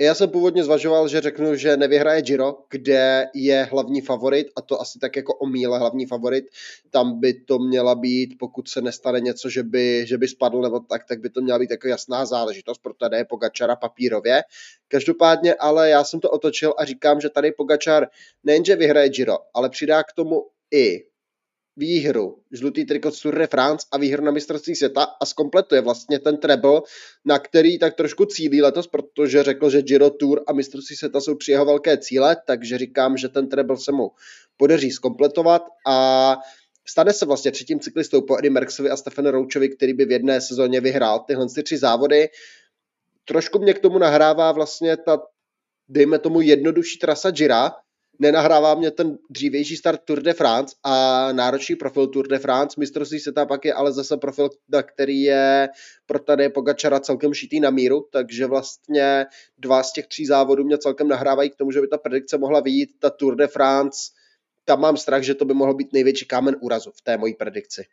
já 0.01 0.15
jsem 0.15 0.31
původně 0.31 0.65
zvažoval, 0.65 1.09
že 1.09 1.21
řeknu, 1.21 1.57
že 1.57 1.77
nevyhraje 1.77 2.23
Giro, 2.23 2.59
kde 2.71 3.27
je 3.35 3.69
hlavní 3.71 4.01
favorit 4.01 4.47
a 4.57 4.63
to 4.63 4.81
asi 4.81 4.99
tak 4.99 5.17
jako 5.17 5.35
omíle 5.35 5.79
hlavní 5.79 6.07
favorit. 6.07 6.45
Tam 6.91 7.21
by 7.21 7.35
to 7.35 7.59
měla 7.59 7.95
být, 7.95 8.37
pokud 8.39 8.69
se 8.69 8.83
nestane 8.83 9.21
něco, 9.21 9.49
že 9.51 9.63
by, 9.63 10.05
že 10.07 10.19
by 10.19 10.29
spadl 10.29 10.61
nebo 10.61 10.81
tak, 10.81 11.05
tak 11.05 11.21
by 11.21 11.31
to 11.31 11.41
měla 11.41 11.59
být 11.59 11.71
jako 11.71 11.89
jasná 11.89 12.27
záležitost 12.27 12.79
pro 12.79 12.95
tady 12.95 13.25
Pogačara 13.25 13.77
papírově. 13.77 14.43
Každopádně 14.89 15.55
ale 15.55 15.91
já 15.91 16.05
jsem 16.05 16.21
to 16.21 16.31
otočil 16.31 16.75
a 16.79 16.85
říkám, 16.85 17.21
že 17.21 17.31
tady 17.31 17.53
Pogačar 17.53 18.07
nejenže 18.45 18.77
vyhraje 18.77 19.09
Giro, 19.09 19.39
ale 19.55 19.71
přidá 19.71 20.03
k 20.03 20.13
tomu 20.13 20.47
i 20.71 21.05
výhru, 21.77 22.39
žlutý 22.53 22.85
trikot 22.85 23.23
Tour 23.23 23.39
de 23.39 23.47
France 23.47 23.87
a 23.93 23.99
výhru 23.99 24.25
na 24.25 24.31
mistrovství 24.31 24.77
světa 24.77 25.07
a 25.21 25.27
zkompletuje 25.27 25.81
vlastně 25.81 26.19
ten 26.19 26.37
treble, 26.37 26.83
na 27.25 27.39
který 27.39 27.79
tak 27.79 27.95
trošku 27.95 28.25
cílí 28.25 28.63
letos, 28.63 28.87
protože 28.87 29.43
řekl, 29.43 29.71
že 29.71 29.83
Giro 29.83 30.11
Tour 30.11 30.43
a 30.47 30.53
mistrovství 30.53 30.97
světa 30.97 31.21
jsou 31.21 31.35
při 31.35 31.53
jeho 31.53 31.65
velké 31.65 31.99
cíle, 31.99 32.37
takže 32.47 32.79
říkám, 32.79 33.17
že 33.17 33.29
ten 33.29 33.49
treble 33.49 33.77
se 33.77 33.93
mu 33.93 34.11
podaří 34.57 34.91
zkompletovat 34.91 35.63
a 35.87 36.37
stane 36.89 37.13
se 37.13 37.27
vlastně 37.27 37.51
třetím 37.51 37.81
cyklistou 37.81 38.21
po 38.21 38.39
Eddie 38.39 38.51
Merckxovi 38.51 38.91
a 38.91 38.97
Stefanu 38.97 39.31
Roučovi, 39.31 39.69
který 39.69 39.93
by 39.93 40.05
v 40.05 40.11
jedné 40.11 40.41
sezóně 40.41 40.81
vyhrál 40.81 41.25
tyhle 41.27 41.47
tři 41.63 41.79
závody. 41.79 42.29
Trošku 43.25 43.59
mě 43.59 43.75
k 43.75 43.79
tomu 43.79 43.99
nahrává 43.99 44.53
vlastně 44.53 44.97
ta, 44.97 45.23
dejme 45.89 46.19
tomu, 46.19 46.41
jednodušší 46.41 46.99
trasa 46.99 47.31
Gira, 47.31 47.73
nenahrává 48.19 48.75
mě 48.75 48.91
ten 48.91 49.19
dřívější 49.31 49.77
start 49.77 50.01
Tour 50.05 50.23
de 50.23 50.33
France 50.33 50.77
a 50.85 51.29
náročný 51.33 51.77
profil 51.77 52.07
Tour 52.07 52.29
de 52.29 52.39
France. 52.39 52.81
Mistrovství 52.81 53.21
světa 53.21 53.47
pak 53.47 53.65
je 53.65 53.75
ale 53.75 53.93
zase 53.93 54.17
profil, 54.17 54.51
který 54.83 55.23
je 55.23 55.69
pro 56.07 56.19
tady 56.19 56.49
Pogačara 56.49 57.01
celkem 57.01 57.35
šitý 57.35 57.61
na 57.61 57.71
míru, 57.71 58.09
takže 58.13 58.47
vlastně 58.47 59.27
dva 59.59 59.83
z 59.83 59.93
těch 59.93 60.07
tří 60.07 60.27
závodů 60.27 60.65
mě 60.65 60.79
celkem 60.79 61.09
nahrávají 61.09 61.51
k 61.51 61.57
tomu, 61.57 61.71
že 61.71 61.81
by 61.81 61.89
ta 61.89 61.99
predikce 61.99 62.39
mohla 62.39 62.61
vyjít. 62.61 62.91
Ta 62.99 63.11
Tour 63.11 63.37
de 63.37 63.47
France, 63.47 64.11
tam 64.65 64.81
mám 64.81 64.97
strach, 64.97 65.23
že 65.23 65.35
to 65.35 65.45
by 65.45 65.55
mohl 65.55 65.75
být 65.75 65.93
největší 65.93 66.27
kámen 66.27 66.57
úrazu 66.61 66.91
v 66.91 67.03
té 67.03 67.17
mojí 67.17 67.35
predikci. 67.35 67.85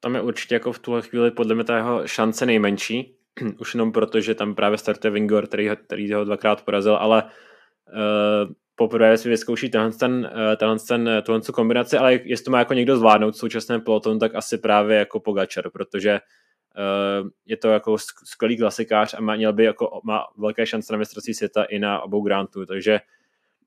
Tam 0.00 0.14
je 0.14 0.20
určitě 0.20 0.54
jako 0.54 0.72
v 0.72 0.78
tuhle 0.78 1.02
chvíli 1.02 1.30
podle 1.30 1.54
mě 1.54 1.64
ta 1.64 1.76
jeho 1.76 2.06
šance 2.06 2.46
nejmenší, 2.46 3.16
už 3.60 3.74
jenom 3.74 3.92
proto, 3.92 4.20
že 4.20 4.34
tam 4.34 4.54
právě 4.54 4.78
startuje 4.78 5.10
Vingor, 5.10 5.46
který, 5.46 5.70
který 5.86 6.12
ho 6.12 6.24
dvakrát 6.24 6.64
porazil, 6.64 6.96
ale 6.96 7.22
uh, 7.22 8.52
poprvé 8.78 9.18
si 9.18 9.28
vyzkouší 9.28 9.70
tenhle 9.70 9.92
ten, 9.92 10.30
eh, 10.52 10.56
tenhle 10.56 10.78
ten, 10.88 11.08
eh, 11.08 11.22
tuhle 11.22 11.40
kombinaci, 11.52 11.96
ale 11.96 12.20
jestli 12.24 12.44
to 12.44 12.50
má 12.50 12.58
jako 12.58 12.74
někdo 12.74 12.96
zvládnout 12.96 13.34
v 13.34 13.38
současném 13.38 13.80
pelotonu, 13.80 14.18
tak 14.18 14.34
asi 14.34 14.58
právě 14.58 14.98
jako 14.98 15.20
Pogačar, 15.20 15.70
protože 15.70 16.20
uh, 16.20 17.28
je 17.46 17.56
to 17.56 17.68
jako 17.68 17.98
skvělý 18.24 18.56
klasikář 18.56 19.14
a 19.14 19.20
má, 19.20 19.36
měl 19.36 19.52
by 19.52 19.64
jako, 19.64 20.00
má 20.04 20.24
velké 20.38 20.66
šance 20.66 20.92
na 20.92 20.98
mistrovství 20.98 21.34
světa 21.34 21.64
i 21.64 21.78
na 21.78 22.00
obou 22.00 22.22
grantů, 22.22 22.66
takže 22.66 23.00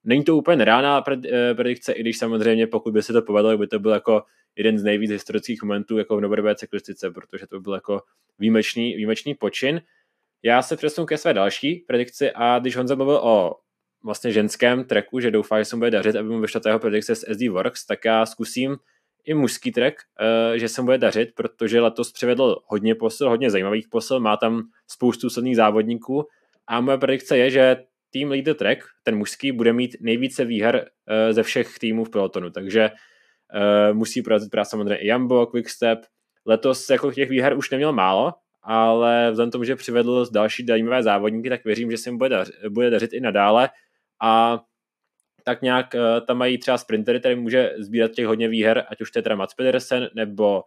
není 0.03 0.23
to 0.23 0.37
úplně 0.37 0.57
nereálná 0.57 1.03
eh, 1.25 1.53
predikce, 1.55 1.93
i 1.93 2.01
když 2.01 2.17
samozřejmě 2.17 2.67
pokud 2.67 2.93
by 2.93 3.03
se 3.03 3.13
to 3.13 3.21
povedlo, 3.21 3.57
by 3.57 3.67
to 3.67 3.79
byl 3.79 3.91
jako 3.91 4.23
jeden 4.55 4.77
z 4.77 4.83
nejvíc 4.83 5.11
historických 5.11 5.63
momentů 5.63 5.97
jako 5.97 6.17
v 6.17 6.21
novodobé 6.21 6.55
cyklistice, 6.55 7.11
protože 7.11 7.47
to 7.47 7.59
by 7.59 7.63
byl 7.63 7.73
jako 7.73 8.01
výjimečný, 8.39 8.95
výjimečný 8.95 9.35
počin. 9.35 9.81
Já 10.43 10.61
se 10.61 10.77
přesunu 10.77 11.07
ke 11.07 11.17
své 11.17 11.33
další 11.33 11.75
predikci 11.75 12.31
a 12.31 12.59
když 12.59 12.77
Honza 12.77 12.95
mluvil 12.95 13.15
o 13.15 13.55
vlastně 14.03 14.31
ženském 14.31 14.83
treku, 14.83 15.19
že 15.19 15.31
doufá, 15.31 15.59
že 15.59 15.65
se 15.65 15.75
mu 15.75 15.79
bude 15.79 15.91
dařit, 15.91 16.15
aby 16.15 16.29
mu 16.29 16.39
vyšla 16.39 16.59
ta 16.59 16.69
jeho 16.69 16.79
predikce 16.79 17.15
z 17.15 17.19
SD 17.19 17.41
Works, 17.49 17.85
tak 17.85 18.05
já 18.05 18.25
zkusím 18.25 18.77
i 19.25 19.33
mužský 19.33 19.71
trek, 19.71 20.01
uh, 20.51 20.57
že 20.57 20.69
se 20.69 20.81
mu 20.81 20.85
bude 20.85 20.97
dařit, 20.97 21.29
protože 21.35 21.81
letos 21.81 22.11
přivedl 22.11 22.57
hodně 22.65 22.95
posil, 22.95 23.29
hodně 23.29 23.49
zajímavých 23.49 23.87
posil, 23.87 24.19
má 24.19 24.37
tam 24.37 24.63
spoustu 24.87 25.29
silných 25.29 25.55
závodníků. 25.55 26.27
A 26.67 26.81
moje 26.81 26.97
predikce 26.97 27.37
je, 27.37 27.49
že 27.49 27.77
tým 28.09 28.31
Lead 28.31 28.45
the 28.45 28.53
Track, 28.53 28.79
ten 29.03 29.17
mužský, 29.17 29.51
bude 29.51 29.73
mít 29.73 29.95
nejvíce 29.99 30.45
výher 30.45 30.75
uh, 30.75 31.33
ze 31.33 31.43
všech 31.43 31.79
týmů 31.79 32.03
v 32.03 32.09
pelotonu, 32.09 32.49
takže 32.49 32.89
uh, 32.89 33.97
musí 33.97 34.21
porazit 34.21 34.51
právě 34.51 34.65
samozřejmě 34.65 34.95
i 34.95 35.07
Jambo, 35.07 35.45
Quickstep, 35.45 35.99
letos 36.45 36.89
jako 36.89 37.11
těch 37.11 37.29
výher 37.29 37.57
už 37.57 37.69
neměl 37.69 37.93
málo, 37.93 38.33
ale 38.63 39.31
vzhledem 39.31 39.51
tomu, 39.51 39.63
že 39.63 39.75
přivedl 39.75 40.25
další 40.31 40.65
zajímavé 40.65 41.03
závodníky, 41.03 41.49
tak 41.49 41.65
věřím, 41.65 41.91
že 41.91 41.97
se 41.97 42.11
mu 42.11 42.17
bude, 42.17 42.29
dařit, 42.29 42.55
bude 42.69 42.89
dařit 42.89 43.13
i 43.13 43.19
nadále 43.19 43.69
a 44.21 44.61
tak 45.43 45.61
nějak 45.61 45.93
uh, 45.93 46.25
tam 46.25 46.37
mají 46.37 46.57
třeba 46.57 46.77
sprintery, 46.77 47.19
který 47.19 47.35
může 47.35 47.73
sbírat 47.77 48.11
těch 48.11 48.25
hodně 48.25 48.47
výher, 48.47 48.85
ať 48.89 49.01
už 49.01 49.11
to 49.11 49.19
je 49.19 49.23
teda 49.23 49.35
Mats 49.35 49.53
Pedersen 49.53 50.09
nebo 50.15 50.63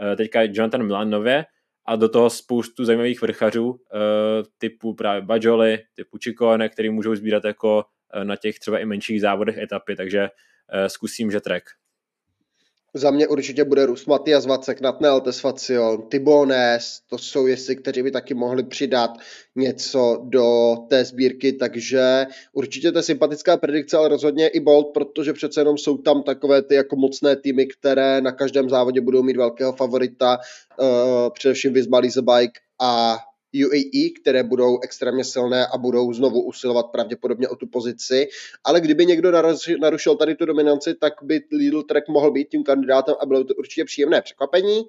uh, 0.00 0.16
teďka 0.16 0.40
Jonathan 0.42 0.86
Milan 0.86 1.10
nově 1.10 1.44
a 1.86 1.96
do 1.96 2.08
toho 2.08 2.30
spoustu 2.30 2.84
zajímavých 2.84 3.22
vrchařů 3.22 3.70
uh, 3.70 3.78
typu 4.58 4.94
právě 4.94 5.22
Bajoli, 5.22 5.78
typu 5.94 6.18
Čikone, 6.18 6.68
který 6.68 6.90
můžou 6.90 7.14
sbírat 7.14 7.44
jako 7.44 7.84
uh, 8.16 8.24
na 8.24 8.36
těch 8.36 8.58
třeba 8.58 8.78
i 8.78 8.84
menších 8.84 9.20
závodech 9.20 9.58
etapy, 9.58 9.96
takže 9.96 10.22
uh, 10.22 10.86
zkusím, 10.86 11.30
že 11.30 11.40
trek. 11.40 11.64
Za 12.94 13.10
mě 13.10 13.28
určitě 13.28 13.64
bude 13.64 13.86
Rus 13.86 14.06
Matias 14.06 14.46
Vacek, 14.46 14.80
Natnel 14.80 15.20
Tesfacion, 15.20 16.02
Tibones, 16.08 17.00
to 17.10 17.18
jsou 17.18 17.46
jestli, 17.46 17.76
kteří 17.76 18.02
by 18.02 18.10
taky 18.10 18.34
mohli 18.34 18.62
přidat 18.62 19.10
něco 19.56 20.20
do 20.24 20.76
té 20.88 21.04
sbírky, 21.04 21.52
takže 21.52 22.26
určitě 22.52 22.92
to 22.92 22.98
je 22.98 23.02
sympatická 23.02 23.56
predikce, 23.56 23.96
ale 23.96 24.08
rozhodně 24.08 24.48
i 24.48 24.60
Bolt, 24.60 24.92
protože 24.94 25.32
přece 25.32 25.60
jenom 25.60 25.78
jsou 25.78 25.98
tam 25.98 26.22
takové 26.22 26.62
ty 26.62 26.74
jako 26.74 26.96
mocné 26.96 27.36
týmy, 27.36 27.66
které 27.66 28.20
na 28.20 28.32
každém 28.32 28.70
závodě 28.70 29.00
budou 29.00 29.22
mít 29.22 29.36
velkého 29.36 29.72
favorita, 29.72 30.38
uh, 30.80 30.86
především 31.32 31.72
Visma 31.72 32.00
Bike 32.00 32.60
a 32.80 33.18
UAE, 33.54 34.10
které 34.20 34.42
budou 34.42 34.80
extrémně 34.82 35.24
silné 35.24 35.66
a 35.66 35.78
budou 35.78 36.12
znovu 36.12 36.42
usilovat 36.42 36.86
pravděpodobně 36.86 37.48
o 37.48 37.56
tu 37.56 37.66
pozici. 37.66 38.28
Ale 38.64 38.80
kdyby 38.80 39.06
někdo 39.06 39.32
narušil 39.80 40.16
tady 40.16 40.34
tu 40.34 40.44
dominanci, 40.46 40.94
tak 40.94 41.12
by 41.22 41.40
Lidl 41.52 41.82
Trek 41.82 42.08
mohl 42.08 42.30
být 42.30 42.48
tím 42.48 42.64
kandidátem 42.64 43.14
a 43.20 43.26
bylo 43.26 43.44
to 43.44 43.54
určitě 43.54 43.84
příjemné 43.84 44.22
překvapení. 44.22 44.82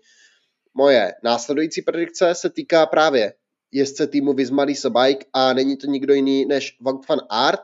Moje 0.73 1.13
následující 1.23 1.81
predikce 1.81 2.35
se 2.35 2.49
týká 2.49 2.85
právě 2.85 3.33
jezdce 3.71 4.07
týmu 4.07 4.33
Visma 4.33 4.65
Bike 4.65 5.25
a 5.33 5.53
není 5.53 5.77
to 5.77 5.87
nikdo 5.87 6.13
jiný 6.13 6.45
než 6.45 6.77
Wout 6.81 7.07
van 7.07 7.19
Aert. 7.29 7.61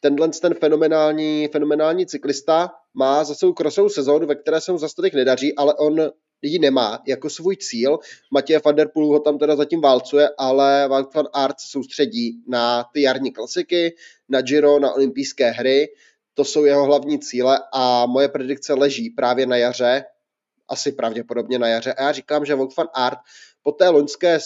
Tenhle 0.00 0.28
ten 0.28 0.54
fenomenální, 0.54 1.48
fenomenální 1.52 2.06
cyklista 2.06 2.70
má 2.94 3.24
za 3.24 3.34
svou 3.34 3.52
krosovou 3.52 3.88
sezónu, 3.88 4.26
ve 4.26 4.34
které 4.34 4.60
se 4.60 4.72
mu 4.72 4.78
za 4.78 4.88
nedaří, 5.14 5.56
ale 5.56 5.74
on 5.74 6.10
ji 6.42 6.58
nemá 6.58 7.02
jako 7.06 7.30
svůj 7.30 7.56
cíl. 7.56 7.98
Matěj 8.30 8.58
van 8.64 8.74
der 8.74 8.88
Poel 8.94 9.06
ho 9.06 9.20
tam 9.20 9.38
teda 9.38 9.56
zatím 9.56 9.80
válcuje, 9.80 10.28
ale 10.38 10.88
Wout 10.88 11.14
van 11.14 11.26
Aert 11.32 11.60
se 11.60 11.68
soustředí 11.68 12.42
na 12.48 12.84
ty 12.94 13.02
jarní 13.02 13.32
klasiky, 13.32 13.94
na 14.28 14.40
Giro, 14.40 14.78
na 14.78 14.92
olympijské 14.92 15.50
hry. 15.50 15.88
To 16.34 16.44
jsou 16.44 16.64
jeho 16.64 16.84
hlavní 16.84 17.18
cíle 17.18 17.60
a 17.72 18.06
moje 18.06 18.28
predikce 18.28 18.74
leží 18.74 19.10
právě 19.10 19.46
na 19.46 19.56
jaře, 19.56 20.04
asi 20.68 20.92
pravděpodobně 20.92 21.58
na 21.58 21.68
jaře. 21.68 21.92
A 21.92 22.02
já 22.02 22.12
říkám, 22.12 22.44
že 22.44 22.54
Wout 22.54 22.76
van 22.76 22.88
Aert 22.94 23.18
po 23.62 23.72
té 23.72 23.88
loňské 23.88 24.38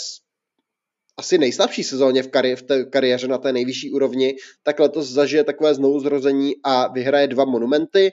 asi 1.17 1.39
nejslabší 1.39 1.85
sezóně 1.85 2.23
v, 2.23 2.29
kari- 2.29 2.57
v 2.57 2.63
té 2.63 2.85
kariéře 2.85 3.29
na 3.29 3.39
té 3.39 3.53
nejvyšší 3.53 3.91
úrovni, 3.91 4.37
tak 4.63 4.81
letos 4.81 5.09
zažije 5.09 5.45
takové 5.45 5.75
znovuzrození 5.75 6.55
a 6.65 6.93
vyhraje 6.93 7.27
dva 7.27 7.45
monumenty 7.45 8.13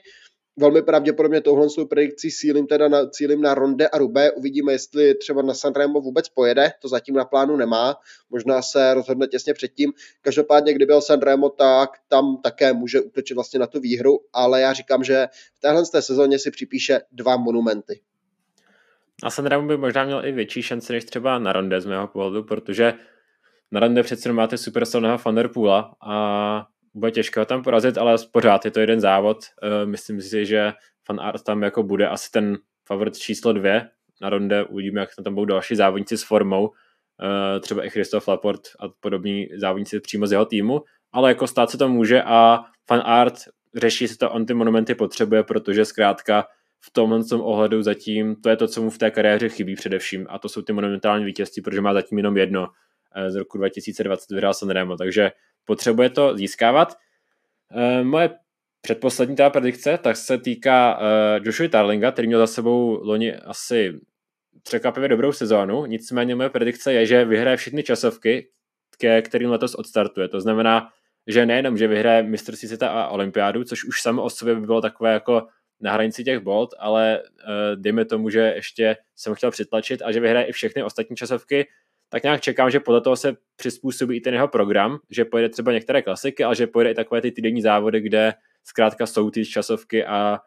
velmi 0.58 0.82
pravděpodobně 0.82 1.40
touhle 1.40 1.70
svou 1.70 1.86
predikcí 1.86 2.30
cílím 2.30 2.66
teda 2.66 2.88
na, 2.88 3.06
cílím 3.06 3.42
na 3.42 3.54
Ronde 3.54 3.88
a 3.88 3.98
Rubé. 3.98 4.32
Uvidíme, 4.32 4.72
jestli 4.72 5.14
třeba 5.14 5.42
na 5.42 5.54
Sanremo 5.54 6.00
vůbec 6.00 6.28
pojede, 6.28 6.72
to 6.82 6.88
zatím 6.88 7.14
na 7.14 7.24
plánu 7.24 7.56
nemá, 7.56 7.96
možná 8.30 8.62
se 8.62 8.94
rozhodne 8.94 9.26
těsně 9.26 9.54
předtím. 9.54 9.92
Každopádně, 10.22 10.74
kdyby 10.74 10.86
byl 10.86 11.00
Sanremo, 11.00 11.48
tak 11.48 11.90
tam 12.08 12.36
také 12.42 12.72
může 12.72 13.00
útočit 13.00 13.34
vlastně 13.34 13.60
na 13.60 13.66
tu 13.66 13.80
výhru, 13.80 14.20
ale 14.32 14.60
já 14.60 14.72
říkám, 14.72 15.04
že 15.04 15.26
v 15.54 15.60
téhle 15.60 15.82
té 15.92 16.02
sezóně 16.02 16.38
si 16.38 16.50
připíše 16.50 17.00
dva 17.12 17.36
monumenty. 17.36 18.00
Na 19.24 19.30
Sanremo 19.30 19.68
by 19.68 19.76
možná 19.76 20.04
měl 20.04 20.26
i 20.26 20.32
větší 20.32 20.62
šance 20.62 20.92
než 20.92 21.04
třeba 21.04 21.38
na 21.38 21.52
Ronde 21.52 21.80
z 21.80 21.86
mého 21.86 22.08
pohledu, 22.08 22.44
protože 22.44 22.94
na 23.72 23.80
Ronde 23.80 24.02
přece 24.02 24.32
máte 24.32 24.58
super 24.58 24.84
silného 24.84 25.18
Van 25.24 25.34
der 25.34 25.50
a 26.00 26.66
bude 26.98 27.12
těžké 27.12 27.44
tam 27.44 27.62
porazit, 27.62 27.98
ale 27.98 28.16
pořád 28.32 28.64
je 28.64 28.70
to 28.70 28.80
jeden 28.80 29.00
závod. 29.00 29.38
Uh, 29.62 29.90
myslím 29.90 30.20
si, 30.20 30.46
že 30.46 30.72
Fan 31.06 31.20
Art 31.20 31.44
tam 31.44 31.62
jako 31.62 31.82
bude 31.82 32.08
asi 32.08 32.30
ten 32.30 32.58
favorit 32.86 33.18
číslo 33.18 33.52
dvě 33.52 33.88
na 34.20 34.30
ronde. 34.30 34.64
Uvidíme, 34.64 35.00
jak 35.00 35.10
tam 35.24 35.34
budou 35.34 35.44
další 35.44 35.76
závodníci 35.76 36.18
s 36.18 36.22
formou. 36.22 36.66
Uh, 36.68 37.60
třeba 37.60 37.84
i 37.84 37.90
Christoph 37.90 38.28
Laport 38.28 38.60
a 38.80 38.88
podobní 39.00 39.48
závodníci 39.56 40.00
přímo 40.00 40.26
z 40.26 40.32
jeho 40.32 40.44
týmu. 40.44 40.82
Ale 41.12 41.30
jako 41.30 41.46
stát 41.46 41.70
se 41.70 41.78
to 41.78 41.88
může 41.88 42.22
a 42.22 42.60
Fan 42.86 43.02
Art 43.04 43.34
řeší 43.74 44.08
si 44.08 44.16
to, 44.16 44.30
on 44.30 44.46
ty 44.46 44.54
monumenty 44.54 44.94
potřebuje, 44.94 45.42
protože 45.42 45.84
zkrátka 45.84 46.46
v 46.80 46.90
tomhle 46.90 47.24
tom 47.24 47.40
ohledu 47.40 47.82
zatím 47.82 48.36
to 48.36 48.48
je 48.48 48.56
to, 48.56 48.68
co 48.68 48.82
mu 48.82 48.90
v 48.90 48.98
té 48.98 49.10
kariéře 49.10 49.48
chybí 49.48 49.74
především 49.74 50.26
a 50.30 50.38
to 50.38 50.48
jsou 50.48 50.62
ty 50.62 50.72
monumentální 50.72 51.24
vítězství, 51.24 51.62
protože 51.62 51.80
má 51.80 51.94
zatím 51.94 52.18
jenom 52.18 52.36
jedno 52.36 52.68
z 53.28 53.34
roku 53.34 53.58
2020 53.58 54.30
vyhrál 54.30 54.54
Sanremo, 54.54 54.96
takže 54.96 55.30
potřebuje 55.68 56.10
to 56.10 56.36
získávat. 56.36 56.96
Eh, 57.76 58.04
moje 58.04 58.30
předposlední 58.80 59.36
ta 59.36 59.50
predikce, 59.50 59.98
tak 59.98 60.16
se 60.16 60.38
týká 60.38 60.98
uh, 60.98 61.46
Joshua 61.46 61.68
Tarlinga, 61.68 62.12
který 62.12 62.28
měl 62.28 62.38
za 62.38 62.46
sebou 62.46 63.00
loni 63.04 63.36
asi 63.36 64.00
překvapivě 64.62 65.08
dobrou 65.08 65.32
sezónu, 65.32 65.86
nicméně 65.86 66.34
moje 66.34 66.50
predikce 66.50 66.92
je, 66.92 67.06
že 67.06 67.24
vyhraje 67.24 67.56
všechny 67.56 67.82
časovky, 67.82 68.48
ke 68.98 69.22
kterým 69.22 69.50
letos 69.50 69.74
odstartuje. 69.74 70.28
To 70.28 70.40
znamená, 70.40 70.88
že 71.26 71.46
nejenom, 71.46 71.76
že 71.76 71.88
vyhraje 71.88 72.22
mistrovství 72.22 72.68
světa 72.68 72.88
a 72.88 73.08
olympiádu, 73.08 73.64
což 73.64 73.84
už 73.84 74.02
samo 74.02 74.22
o 74.22 74.30
sobě 74.30 74.54
by 74.54 74.60
bylo 74.60 74.80
takové 74.80 75.12
jako 75.12 75.46
na 75.80 75.92
hranici 75.92 76.24
těch 76.24 76.40
bolt, 76.40 76.74
ale 76.78 77.22
uh, 77.22 77.82
dejme 77.82 78.04
tomu, 78.04 78.30
že 78.30 78.40
ještě 78.40 78.96
jsem 79.16 79.34
chtěl 79.34 79.50
přitlačit 79.50 80.02
a 80.02 80.12
že 80.12 80.20
vyhraje 80.20 80.46
i 80.46 80.52
všechny 80.52 80.82
ostatní 80.82 81.16
časovky, 81.16 81.66
tak 82.08 82.22
nějak 82.22 82.40
čekám, 82.40 82.70
že 82.70 82.80
podle 82.80 83.00
toho 83.00 83.16
se 83.16 83.36
přizpůsobí 83.56 84.16
i 84.16 84.20
ten 84.20 84.34
jeho 84.34 84.48
program, 84.48 84.98
že 85.10 85.24
pojede 85.24 85.48
třeba 85.48 85.72
některé 85.72 86.02
klasiky, 86.02 86.44
ale 86.44 86.54
že 86.54 86.66
pojede 86.66 86.90
i 86.90 86.94
takové 86.94 87.20
ty 87.20 87.32
týdenní 87.32 87.62
závody, 87.62 88.00
kde 88.00 88.34
zkrátka 88.64 89.06
jsou 89.06 89.30
ty 89.30 89.46
časovky 89.46 90.04
a 90.04 90.38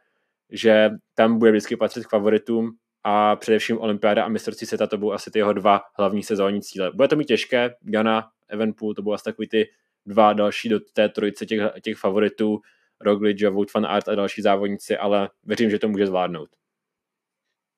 že 0.52 0.90
tam 1.16 1.40
bude 1.40 1.52
vždycky 1.52 1.76
patřit 1.76 2.06
k 2.06 2.10
favoritům 2.10 2.72
a 3.04 3.36
především 3.36 3.80
Olympiáda 3.80 4.24
a 4.24 4.28
mistrovství 4.28 4.68
světa 4.68 4.88
to 4.88 4.98
budou 4.98 5.12
asi 5.12 5.32
ty 5.32 5.40
jeho 5.40 5.54
dva 5.54 5.82
hlavní 5.98 6.24
sezónní 6.24 6.62
cíle. 6.62 6.92
Bude 6.96 7.08
to 7.08 7.16
mít 7.16 7.26
těžké, 7.26 7.70
Gana, 7.82 8.28
Evenpool, 8.50 8.94
to 8.94 9.02
budou 9.02 9.14
asi 9.14 9.24
takový 9.24 9.48
ty 9.48 9.70
dva 10.06 10.34
další 10.34 10.70
do 10.70 10.80
té 10.94 11.10
trojice 11.10 11.46
těch, 11.46 11.62
těch 11.84 11.98
favoritů, 11.98 12.60
Roglic, 13.02 13.44
Wout 13.44 13.74
van 13.74 13.86
Aert 13.86 14.08
a 14.08 14.16
další 14.16 14.42
závodníci, 14.42 14.98
ale 14.98 15.30
věřím, 15.44 15.70
že 15.70 15.80
to 15.80 15.88
může 15.88 16.08
zvládnout. 16.08 16.50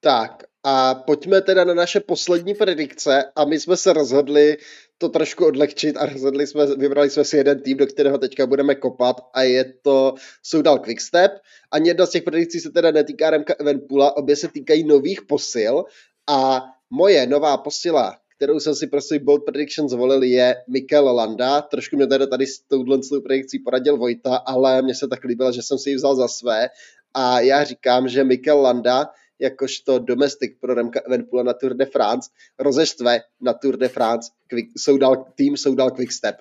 Tak 0.04 0.44
a 0.64 0.96
pojďme 0.96 1.42
teda 1.42 1.64
na 1.64 1.74
naše 1.74 2.00
poslední 2.00 2.54
predikce 2.54 3.24
a 3.36 3.46
my 3.46 3.60
jsme 3.60 3.78
se 3.78 3.94
rozhodli 3.94 4.58
to 4.98 5.10
trošku 5.10 5.46
odlehčit 5.46 5.98
a 5.98 6.06
rozhodli 6.06 6.48
jsme, 6.48 6.66
vybrali 6.66 7.10
jsme 7.10 7.24
si 7.24 7.38
jeden 7.38 7.62
tým, 7.62 7.78
do 7.78 7.88
kterého 7.88 8.18
teďka 8.18 8.46
budeme 8.46 8.76
kopat 8.76 9.16
a 9.34 9.42
je 9.42 9.74
to 9.82 10.14
Soudal 10.44 10.80
Quickstep. 10.80 11.32
Ani 11.72 11.90
jedna 11.90 12.06
z 12.06 12.10
těch 12.10 12.24
predikcí 12.24 12.60
se 12.60 12.70
teda 12.70 12.92
netýká 12.92 13.30
Remka 13.30 13.54
Evenpula, 13.60 14.18
obě 14.18 14.36
se 14.36 14.48
týkají 14.48 14.84
nových 14.84 15.22
posil 15.22 15.84
a 16.30 16.64
moje 16.90 17.28
nová 17.28 17.58
posila, 17.58 18.18
kterou 18.38 18.60
jsem 18.60 18.76
si 18.76 18.88
pro 18.88 19.02
svůj 19.02 19.20
Bold 19.20 19.46
Prediction 19.46 19.90
zvolil, 19.90 20.24
je 20.24 20.56
Mikel 20.70 21.16
Landa. 21.16 21.62
Trošku 21.62 21.96
mě 21.96 22.08
teda 22.08 22.28
tady 22.28 22.48
s 22.48 22.60
touhle 22.60 23.00
predikcí 23.24 23.60
poradil 23.60 23.98
Vojta, 23.98 24.36
ale 24.36 24.82
mně 24.82 24.96
se 24.96 25.08
tak 25.08 25.24
líbilo, 25.24 25.52
že 25.52 25.62
jsem 25.62 25.78
si 25.78 25.90
ji 25.90 25.96
vzal 25.96 26.16
za 26.16 26.28
své. 26.28 26.70
A 27.14 27.40
já 27.40 27.64
říkám, 27.64 28.08
že 28.08 28.24
Mikel 28.24 28.62
Landa 28.62 29.10
jakožto 29.44 30.00
domestik 30.00 30.60
pro 30.60 30.74
Remka 30.74 31.00
Evenpoola 31.06 31.44
na 31.44 31.54
Tour 31.54 31.74
de 31.74 31.86
France 31.86 32.30
rozeštve 32.60 33.22
na 33.42 33.54
Tour 33.54 33.78
de 33.78 33.90
France 33.90 34.32
quick, 34.50 34.72
soudal, 34.78 35.26
tým 35.36 35.58
Soudal 35.58 35.92
Quickstep. 35.92 36.36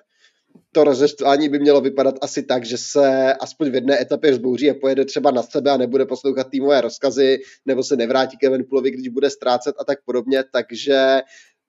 To 0.71 0.83
rozeštvání 0.83 1.49
by 1.49 1.59
mělo 1.59 1.81
vypadat 1.81 2.15
asi 2.21 2.43
tak, 2.43 2.65
že 2.65 2.77
se 2.77 3.33
aspoň 3.33 3.69
v 3.69 3.75
jedné 3.75 4.01
etapě 4.01 4.31
vzbouří 4.31 4.69
a 4.69 4.73
pojede 4.81 5.05
třeba 5.05 5.31
na 5.31 5.43
sebe 5.43 5.71
a 5.71 5.77
nebude 5.77 6.05
poslouchat 6.05 6.49
týmové 6.49 6.81
rozkazy, 6.81 7.39
nebo 7.65 7.83
se 7.83 7.95
nevrátí 7.95 8.37
k 8.37 8.43
Evenpoolovi, 8.43 8.91
když 8.91 9.07
bude 9.07 9.29
ztrácet 9.29 9.75
a 9.79 9.83
tak 9.83 9.97
podobně, 10.05 10.43
takže 10.51 11.21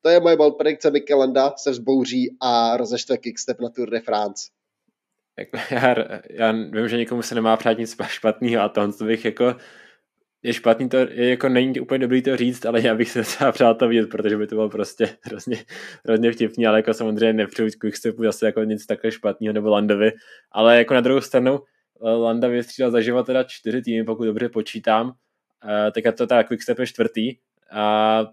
to 0.03 0.11
je 0.11 0.21
moje 0.21 0.37
bold 0.37 0.57
predikce, 0.57 0.91
Mikelanda 0.91 1.53
se 1.57 1.71
vzbouří 1.71 2.37
a 2.41 2.77
rozeštve 2.77 3.19
Quickstep 3.19 3.61
na 3.61 3.69
Tour 3.69 3.91
de 3.91 4.01
France. 4.01 4.45
jako, 5.39 5.57
já, 5.71 5.95
já 6.31 6.53
vím, 6.53 6.89
že 6.89 6.97
někomu 6.97 7.23
se 7.23 7.35
nemá 7.35 7.57
přát 7.57 7.79
nic 7.79 7.97
špatného 8.07 8.63
a 8.63 8.69
to 8.69 9.05
bych 9.05 9.25
jako 9.25 9.57
je 10.45 10.53
špatný 10.53 10.89
to, 10.89 10.97
je 10.97 11.31
jako 11.31 11.49
není 11.49 11.81
úplně 11.81 11.99
dobrý 11.99 12.23
to 12.23 12.37
říct, 12.37 12.67
ale 12.67 12.81
já 12.81 12.95
bych 12.95 13.11
se 13.11 13.23
třeba 13.23 13.53
přál 13.53 13.75
to 13.75 13.89
vidět, 13.89 14.11
protože 14.11 14.37
by 14.37 14.47
to 14.47 14.55
bylo 14.55 14.69
prostě 14.69 15.09
hrozně, 15.23 15.65
hrozně 16.05 16.33
vtipný, 16.33 16.67
ale 16.67 16.79
jako 16.79 16.95
samozřejmě 16.95 17.33
nepřeju 17.33 17.71
Quickstepu 17.79 18.23
zase 18.25 18.47
jako 18.47 18.65
nic 18.65 18.87
takhle 18.87 19.11
špatného 19.11 19.53
nebo 19.53 19.69
Landovi, 19.69 20.13
ale 20.53 20.79
jako 20.79 20.95
na 20.95 21.01
druhou 21.01 21.21
stranu 21.21 21.61
Landa 22.01 22.49
vystřídal 22.49 22.91
za 22.91 23.01
život 23.01 23.27
teda 23.27 23.45
čtyři 23.45 23.83
týmy, 23.83 24.05
pokud 24.05 24.25
dobře 24.25 24.49
počítám, 24.49 25.13
tak 25.95 26.05
je 26.05 26.13
to 26.13 26.27
teda 26.27 26.43
Quickstep 26.43 26.79
je 26.79 26.87
čtvrtý 26.87 27.37
a 27.73 28.27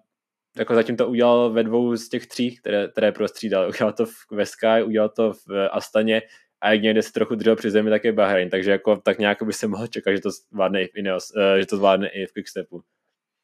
jako 0.58 0.76
zatím 0.76 0.98
to 0.98 1.08
udělal 1.08 1.50
ve 1.50 1.64
dvou 1.64 1.96
z 1.96 2.10
těch 2.10 2.28
tří, 2.28 2.56
které, 2.56 2.88
které 2.88 3.12
prostřídal. 3.12 3.70
Udělal 3.76 3.94
to 3.94 4.06
v 4.06 4.46
Sky, 4.46 4.84
udělal 4.86 5.10
to 5.10 5.34
v 5.34 5.70
Astaně 5.72 6.22
a 6.62 6.72
jak 6.72 6.82
někde 6.82 7.02
se 7.02 7.12
trochu 7.12 7.36
držel 7.36 7.56
při 7.56 7.72
zemi, 7.72 7.90
tak 7.90 8.04
je 8.04 8.12
Bahrain, 8.12 8.50
takže 8.50 8.72
jako 8.72 8.96
tak 8.96 9.20
nějak 9.20 9.44
by 9.44 9.54
se 9.54 9.68
mohl 9.68 9.88
čekat, 9.88 10.12
že 10.12 10.22
to 10.22 10.30
zvládne 10.32 10.84
i 10.84 10.88
v 10.88 10.96
Ineos, 10.96 11.32
uh, 11.36 11.60
že 11.60 11.66
to 11.66 11.78
zvládne 11.78 12.10
i 12.10 12.26
v 12.26 12.32
Quickstepu. 12.32 12.82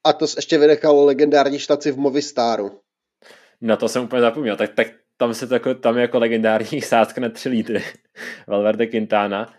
A 0.03 0.13
to 0.13 0.25
ještě 0.35 0.57
vynechalo 0.57 1.05
legendární 1.05 1.59
štaci 1.59 1.91
v 1.91 1.97
Movistaru. 1.97 2.79
Na 3.61 3.75
to 3.75 3.89
jsem 3.89 4.03
úplně 4.03 4.21
zapomněl, 4.21 4.55
tak, 4.55 4.73
tak 4.73 4.87
tam, 5.17 5.33
se 5.33 5.47
to 5.47 5.53
jako, 5.53 5.73
tam 5.73 5.95
je 5.95 6.01
jako 6.01 6.19
legendární 6.19 6.81
sázka 6.81 7.21
na 7.21 7.29
tři 7.29 7.49
lítry 7.49 7.83
Valverde 8.47 8.87
Quintana, 8.87 9.53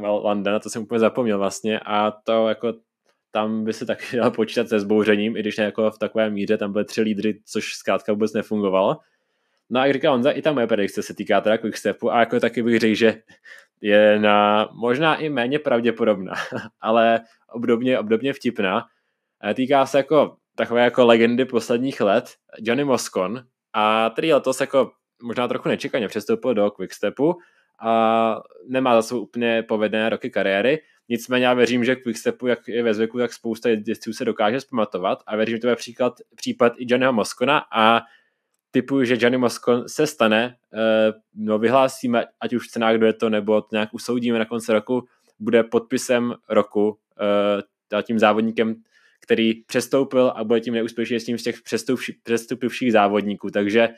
uh, 0.00 0.24
Landa, 0.24 0.52
na 0.52 0.58
to 0.58 0.70
jsem 0.70 0.82
úplně 0.82 0.98
zapomněl 1.00 1.38
vlastně 1.38 1.80
a 1.80 2.10
to 2.10 2.48
jako 2.48 2.72
tam 3.32 3.64
by 3.64 3.72
se 3.72 3.86
taky 3.86 4.16
dal 4.16 4.30
počítat 4.30 4.68
se 4.68 4.80
zbouřením, 4.80 5.36
i 5.36 5.40
když 5.40 5.56
ne 5.56 5.64
jako 5.64 5.90
v 5.90 5.98
takové 5.98 6.30
míře, 6.30 6.58
tam 6.58 6.72
byly 6.72 6.84
tři 6.84 7.02
lídry, 7.02 7.40
což 7.46 7.74
zkrátka 7.74 8.12
vůbec 8.12 8.32
nefungovalo. 8.32 8.96
No 9.70 9.80
a 9.80 9.86
jak 9.86 9.94
říká 9.94 10.10
Honza, 10.10 10.30
i 10.30 10.42
ta 10.42 10.52
moje 10.52 10.66
predikce 10.66 11.02
se 11.02 11.14
týká 11.14 11.40
teda 11.40 11.58
Quickstepu 11.58 12.12
a 12.12 12.20
jako 12.20 12.40
taky 12.40 12.62
bych 12.62 12.78
řekl, 12.78 12.94
že 12.94 13.22
je 13.80 14.18
na 14.18 14.68
možná 14.72 15.16
i 15.16 15.28
méně 15.28 15.58
pravděpodobná, 15.58 16.32
ale 16.80 17.20
obdobně, 17.52 17.98
obdobně 17.98 18.32
vtipná. 18.32 18.86
Týká 19.54 19.86
se 19.86 19.98
jako 19.98 20.36
takové 20.56 20.84
jako 20.84 21.06
legendy 21.06 21.44
posledních 21.44 22.00
let, 22.00 22.30
Johnny 22.58 22.84
Moscon, 22.84 23.44
a 23.72 24.10
který 24.12 24.32
letos 24.32 24.60
jako 24.60 24.90
možná 25.22 25.48
trochu 25.48 25.68
nečekaně 25.68 26.08
přestoupil 26.08 26.54
do 26.54 26.70
Quickstepu 26.70 27.34
a 27.80 28.36
nemá 28.68 28.94
za 28.94 29.02
sebou 29.02 29.20
úplně 29.20 29.62
povedené 29.62 30.08
roky 30.08 30.30
kariéry, 30.30 30.80
Nicméně 31.12 31.46
já 31.46 31.54
věřím, 31.54 31.84
že 31.84 31.96
Quickstepu, 31.96 32.46
jak 32.46 32.68
je 32.68 32.82
ve 32.82 32.94
zvyku, 32.94 33.18
tak 33.18 33.32
spousta 33.32 33.68
jezdců 33.68 34.12
se 34.12 34.24
dokáže 34.24 34.60
zpamatovat 34.60 35.22
a 35.26 35.36
věřím, 35.36 35.56
že 35.56 35.60
to 35.60 35.68
je 35.68 35.76
příklad, 35.76 36.12
případ 36.36 36.72
i 36.76 36.86
Johnnyho 36.88 37.12
Moskona 37.12 37.64
a 37.72 38.00
typuji, 38.70 39.06
že 39.06 39.16
Johnny 39.18 39.38
Moskon 39.38 39.88
se 39.88 40.06
stane, 40.06 40.56
eh, 40.74 41.12
no 41.34 41.58
vyhlásíme, 41.58 42.24
ať 42.40 42.52
už 42.52 42.66
v 42.66 42.70
cenách 42.70 42.96
do 42.96 43.06
je 43.06 43.12
to, 43.12 43.30
nebo 43.30 43.60
to 43.60 43.68
nějak 43.72 43.94
usoudíme 43.94 44.38
na 44.38 44.44
konci 44.44 44.72
roku, 44.72 45.04
bude 45.38 45.62
podpisem 45.62 46.34
roku 46.48 46.88
uh, 46.88 48.02
tím 48.02 48.18
závodníkem, 48.18 48.74
který 49.20 49.54
přestoupil 49.64 50.32
a 50.36 50.44
bude 50.44 50.60
tím 50.60 50.74
neúspěšnějším 50.74 51.38
z 51.38 51.42
těch 51.42 51.56
přestupivších 52.22 52.92
závodníků. 52.92 53.50
Takže 53.50 53.88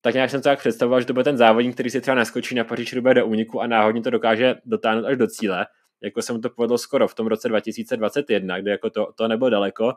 tak 0.00 0.14
nějak 0.14 0.30
jsem 0.30 0.40
to 0.40 0.48
tak 0.48 0.58
představoval, 0.58 1.00
že 1.00 1.06
to 1.06 1.12
bude 1.12 1.24
ten 1.24 1.36
závodník, 1.36 1.74
který 1.74 1.90
si 1.90 2.00
třeba 2.00 2.14
naskočí 2.14 2.54
na 2.54 2.64
Paříž 2.64 2.94
do 3.14 3.26
úniku 3.26 3.60
a 3.60 3.66
náhodně 3.66 4.02
to 4.02 4.10
dokáže 4.10 4.54
dotáhnout 4.64 5.04
až 5.04 5.16
do 5.16 5.26
cíle 5.26 5.66
jako 6.02 6.22
se 6.22 6.32
mu 6.32 6.38
to 6.38 6.50
povedlo 6.50 6.78
skoro 6.78 7.08
v 7.08 7.14
tom 7.14 7.26
roce 7.26 7.48
2021, 7.48 8.60
kde 8.60 8.70
jako 8.70 8.90
to, 8.90 9.12
to 9.12 9.28
nebylo 9.28 9.50
daleko, 9.50 9.94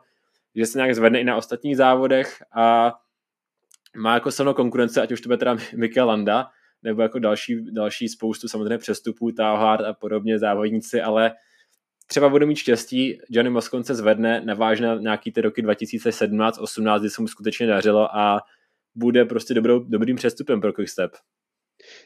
že 0.54 0.66
se 0.66 0.78
nějak 0.78 0.94
zvedne 0.94 1.20
i 1.20 1.24
na 1.24 1.36
ostatních 1.36 1.76
závodech 1.76 2.42
a 2.54 2.94
má 3.96 4.14
jako 4.14 4.30
silnou 4.30 4.54
konkurence, 4.54 5.02
ať 5.02 5.12
už 5.12 5.20
to 5.20 5.28
bude 5.28 5.36
teda 5.36 5.56
Mikel 5.76 6.06
Landa, 6.06 6.46
nebo 6.82 7.02
jako 7.02 7.18
další, 7.18 7.72
další 7.72 8.08
spoustu 8.08 8.48
samozřejmě 8.48 8.78
přestupů, 8.78 9.32
Tauhard 9.32 9.84
a 9.84 9.92
podobně 9.92 10.38
závodníci, 10.38 11.02
ale 11.02 11.32
třeba 12.06 12.28
bude 12.28 12.46
mít 12.46 12.56
štěstí, 12.56 13.18
Johnny 13.30 13.50
Moscon 13.50 13.84
se 13.84 13.94
zvedne, 13.94 14.40
navážne 14.40 14.86
na 14.86 14.94
nějaký 14.94 15.32
ty 15.32 15.40
roky 15.40 15.62
2017-18, 15.62 17.00
kdy 17.00 17.10
se 17.10 17.22
mu 17.22 17.28
skutečně 17.28 17.66
dařilo 17.66 18.16
a 18.16 18.40
bude 18.94 19.24
prostě 19.24 19.54
dobrou, 19.54 19.78
dobrým 19.78 20.16
přestupem 20.16 20.60
pro 20.60 20.72
Quickstep. 20.72 21.10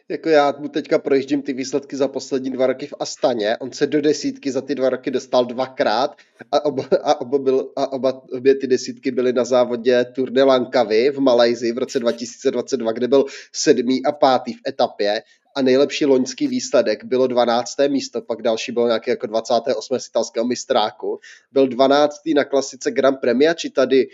Jako 0.08 0.28
já 0.28 0.54
mu 0.58 0.68
teďka 0.68 0.98
projíždím 0.98 1.42
ty 1.42 1.52
výsledky 1.52 1.96
za 1.96 2.08
poslední 2.08 2.50
dva 2.50 2.66
roky 2.66 2.86
v 2.86 2.94
Astaně. 3.00 3.56
On 3.56 3.72
se 3.72 3.86
do 3.86 4.00
desítky 4.00 4.52
za 4.52 4.60
ty 4.60 4.74
dva 4.74 4.88
roky 4.88 5.10
dostal 5.10 5.44
dvakrát 5.44 6.16
a, 6.52 6.64
oba, 6.64 6.84
a, 7.02 7.20
oba 7.20 7.38
byl, 7.38 7.72
a 7.76 7.92
oba, 7.92 8.22
obě 8.32 8.54
ty 8.54 8.66
desítky 8.66 9.10
byly 9.10 9.32
na 9.32 9.44
závodě 9.44 10.04
Tour 10.04 10.30
de 10.30 10.42
Langkawi 10.42 11.10
v 11.10 11.20
Malajzi 11.20 11.72
v 11.72 11.78
roce 11.78 11.98
2022, 11.98 12.92
kde 12.92 13.08
byl 13.08 13.24
sedmý 13.52 14.04
a 14.04 14.12
pátý 14.12 14.52
v 14.52 14.60
etapě 14.68 15.22
a 15.56 15.62
nejlepší 15.62 16.06
loňský 16.06 16.46
výsledek 16.46 17.04
bylo 17.04 17.26
12. 17.26 17.76
místo, 17.88 18.22
pak 18.22 18.42
další 18.42 18.72
bylo 18.72 18.86
nějaký 18.86 19.10
jako 19.10 19.26
28. 19.26 19.98
z 19.98 20.08
italského 20.08 20.46
mistráku. 20.46 21.18
Byl 21.52 21.68
12. 21.68 22.14
na 22.34 22.44
klasice 22.44 22.90
Grand 22.90 23.20
Premia, 23.20 23.54
či 23.54 23.70
tady 23.70 24.08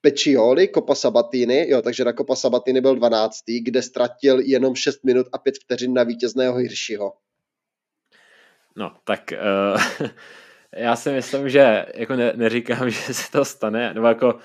Peccioli, 0.00 0.68
Copa 0.68 0.94
Sabatini, 0.94 1.70
jo, 1.70 1.82
takže 1.82 2.04
na 2.04 2.12
Copa 2.12 2.36
Sabatini 2.36 2.80
byl 2.80 2.94
12., 2.94 3.38
kde 3.62 3.82
ztratil 3.82 4.40
jenom 4.40 4.74
6 4.74 5.04
minut 5.04 5.26
a 5.32 5.38
5 5.38 5.54
vteřin 5.64 5.94
na 5.94 6.02
vítězného 6.02 6.56
Hirschiho. 6.56 7.12
No, 8.76 8.92
tak 9.04 9.32
uh, 9.32 10.08
já 10.76 10.96
si 10.96 11.10
myslím, 11.10 11.48
že 11.48 11.86
jako 11.94 12.16
ne, 12.16 12.32
neříkám, 12.36 12.90
že 12.90 13.14
se 13.14 13.32
to 13.32 13.44
stane, 13.44 13.94
nebo 13.94 14.06
jako 14.06 14.38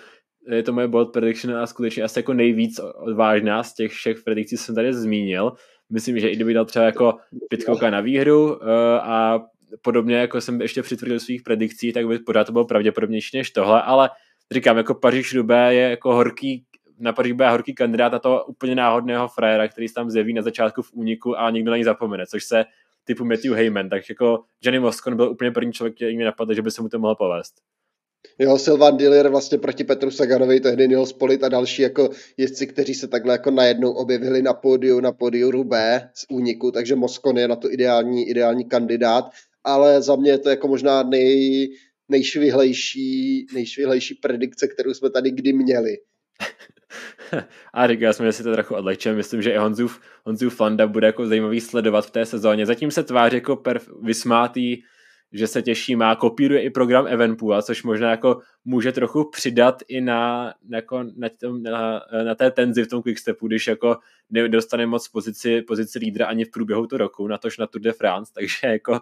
je 0.48 0.64
to 0.64 0.74
moje 0.74 0.88
bold 0.88 1.14
prediction 1.14 1.58
a 1.58 1.68
skutečně 1.68 2.04
asi 2.04 2.20
jako 2.20 2.34
nejvíc 2.34 2.80
odvážná 2.96 3.64
z 3.64 3.74
těch 3.74 3.92
všech 3.92 4.24
predikcí 4.24 4.58
jsem 4.58 4.76
tady 4.76 4.94
zmínil. 4.94 5.54
Myslím, 5.90 6.20
že 6.20 6.30
i 6.30 6.36
kdyby 6.36 6.54
dal 6.54 6.66
třeba 6.66 6.86
jako 6.86 7.18
pětkoka 7.50 7.90
na 7.90 8.02
výhru 8.02 8.56
uh, 8.56 8.60
a 9.02 9.42
podobně, 9.82 10.16
jako 10.16 10.42
jsem 10.42 10.62
ještě 10.62 10.84
přitvrdil 10.84 11.20
svých 11.20 11.42
predikcí, 11.44 11.94
tak 11.94 12.08
by 12.08 12.20
pořád 12.20 12.44
to 12.44 12.52
bylo 12.52 12.66
pravděpodobnější 12.66 13.38
než 13.38 13.52
tohle, 13.52 13.82
ale 13.82 14.10
říkám, 14.52 14.78
jako 14.78 14.94
Paříž 14.94 15.34
Rubé 15.34 15.76
je 15.76 15.90
jako 15.90 16.14
horký, 16.14 16.66
na 17.00 17.14
Paříž 17.14 17.36
je 17.40 17.50
horký 17.50 17.74
kandidát 17.74 18.12
na 18.12 18.20
toho 18.20 18.46
úplně 18.46 18.76
náhodného 18.76 19.28
frajera, 19.28 19.68
který 19.68 19.88
se 19.88 19.94
tam 19.94 20.10
zjeví 20.10 20.34
na 20.34 20.42
začátku 20.42 20.82
v 20.82 20.94
úniku 20.94 21.40
a 21.40 21.50
nikdo 21.50 21.72
na 21.72 21.78
ní 21.78 21.84
zapomene, 21.84 22.28
což 22.28 22.44
se 22.44 22.66
typu 23.04 23.26
Matthew 23.26 23.54
Heyman, 23.54 23.90
tak 23.90 24.10
jako 24.10 24.44
Johnny 24.62 24.80
Moscon 24.80 25.16
byl 25.16 25.30
úplně 25.30 25.52
první 25.52 25.74
člověk, 25.74 25.96
který 25.96 26.18
mi 26.18 26.24
napadl, 26.24 26.54
že 26.54 26.62
by 26.62 26.72
se 26.72 26.82
mu 26.82 26.90
to 26.90 27.00
mohlo 27.00 27.16
povést. 27.16 27.54
Jo, 28.40 28.58
Silvan 28.58 28.98
Dillier 28.98 29.30
vlastně 29.30 29.58
proti 29.58 29.84
Petru 29.84 30.12
Saganovi, 30.12 30.60
tehdy 30.60 30.88
Nils 30.88 31.10
Spolit 31.10 31.44
a 31.44 31.50
další 31.50 31.82
jako 31.82 32.10
jezdci, 32.38 32.68
kteří 32.68 32.94
se 32.94 33.08
takhle 33.08 33.34
jako 33.34 33.52
najednou 33.52 33.92
objevili 33.92 34.42
na 34.42 34.54
pódiu, 34.54 35.00
na 35.00 35.12
pódiu 35.12 35.52
Rubé 35.52 36.10
z 36.14 36.26
úniku, 36.32 36.72
takže 36.72 36.96
Moskon 36.96 37.38
je 37.38 37.48
na 37.48 37.56
to 37.56 37.72
ideální, 37.72 38.30
ideální 38.30 38.66
kandidát, 38.66 39.26
ale 39.64 40.02
za 40.02 40.16
mě 40.16 40.32
je 40.32 40.38
to 40.38 40.50
jako 40.50 40.68
možná 40.68 41.04
nej, 41.04 41.68
nejšvihlejší, 42.12 43.46
nejšvihlejší 43.54 44.16
predikce, 44.16 44.68
kterou 44.68 44.94
jsme 44.94 45.10
tady 45.10 45.32
kdy 45.32 45.54
měli. 45.54 45.98
A 47.74 47.88
říkal 47.88 48.14
jsme, 48.14 48.26
že 48.26 48.32
si 48.32 48.44
to 48.44 48.54
trochu 48.54 48.76
odlehčím. 48.76 49.16
Myslím, 49.16 49.42
že 49.42 49.52
i 49.52 49.58
Honzův, 49.58 50.02
Honzův 50.26 50.60
Landa 50.60 50.88
bude 50.88 51.08
jako 51.08 51.28
zajímavý 51.28 51.62
sledovat 51.62 52.06
v 52.06 52.12
té 52.12 52.26
sezóně. 52.26 52.66
Zatím 52.66 52.92
se 52.92 53.04
tváří 53.04 53.36
jako 53.36 53.54
perf- 53.56 54.06
vysmátý, 54.06 54.78
že 55.34 55.48
se 55.48 55.62
těší, 55.62 55.96
má, 55.96 56.16
kopíruje 56.16 56.62
i 56.62 56.70
program 56.70 57.08
Evenpoola, 57.08 57.62
což 57.62 57.84
možná 57.84 58.10
jako 58.10 58.42
může 58.66 58.92
trochu 58.92 59.30
přidat 59.30 59.84
i 59.88 60.02
na, 60.02 60.54
jako 60.70 61.04
na, 61.16 61.30
tom, 61.30 61.64
na, 61.64 62.02
na 62.24 62.36
té 62.36 62.52
tenzi 62.52 62.84
v 62.84 62.88
tom 62.88 63.02
quickstepu, 63.02 63.48
když 63.48 63.68
jako 63.68 63.98
nedostane 64.30 64.86
moc 64.86 65.08
pozici, 65.08 65.62
pozici 65.62 66.00
lídra 66.00 66.26
ani 66.26 66.46
v 66.46 66.52
průběhu 66.52 66.88
toho 66.88 66.98
roku, 66.98 67.28
na 67.28 67.38
tož 67.38 67.58
na 67.58 67.68
Tour 67.68 67.82
de 67.82 67.92
France, 67.92 68.32
takže 68.36 68.68
jako 68.68 69.00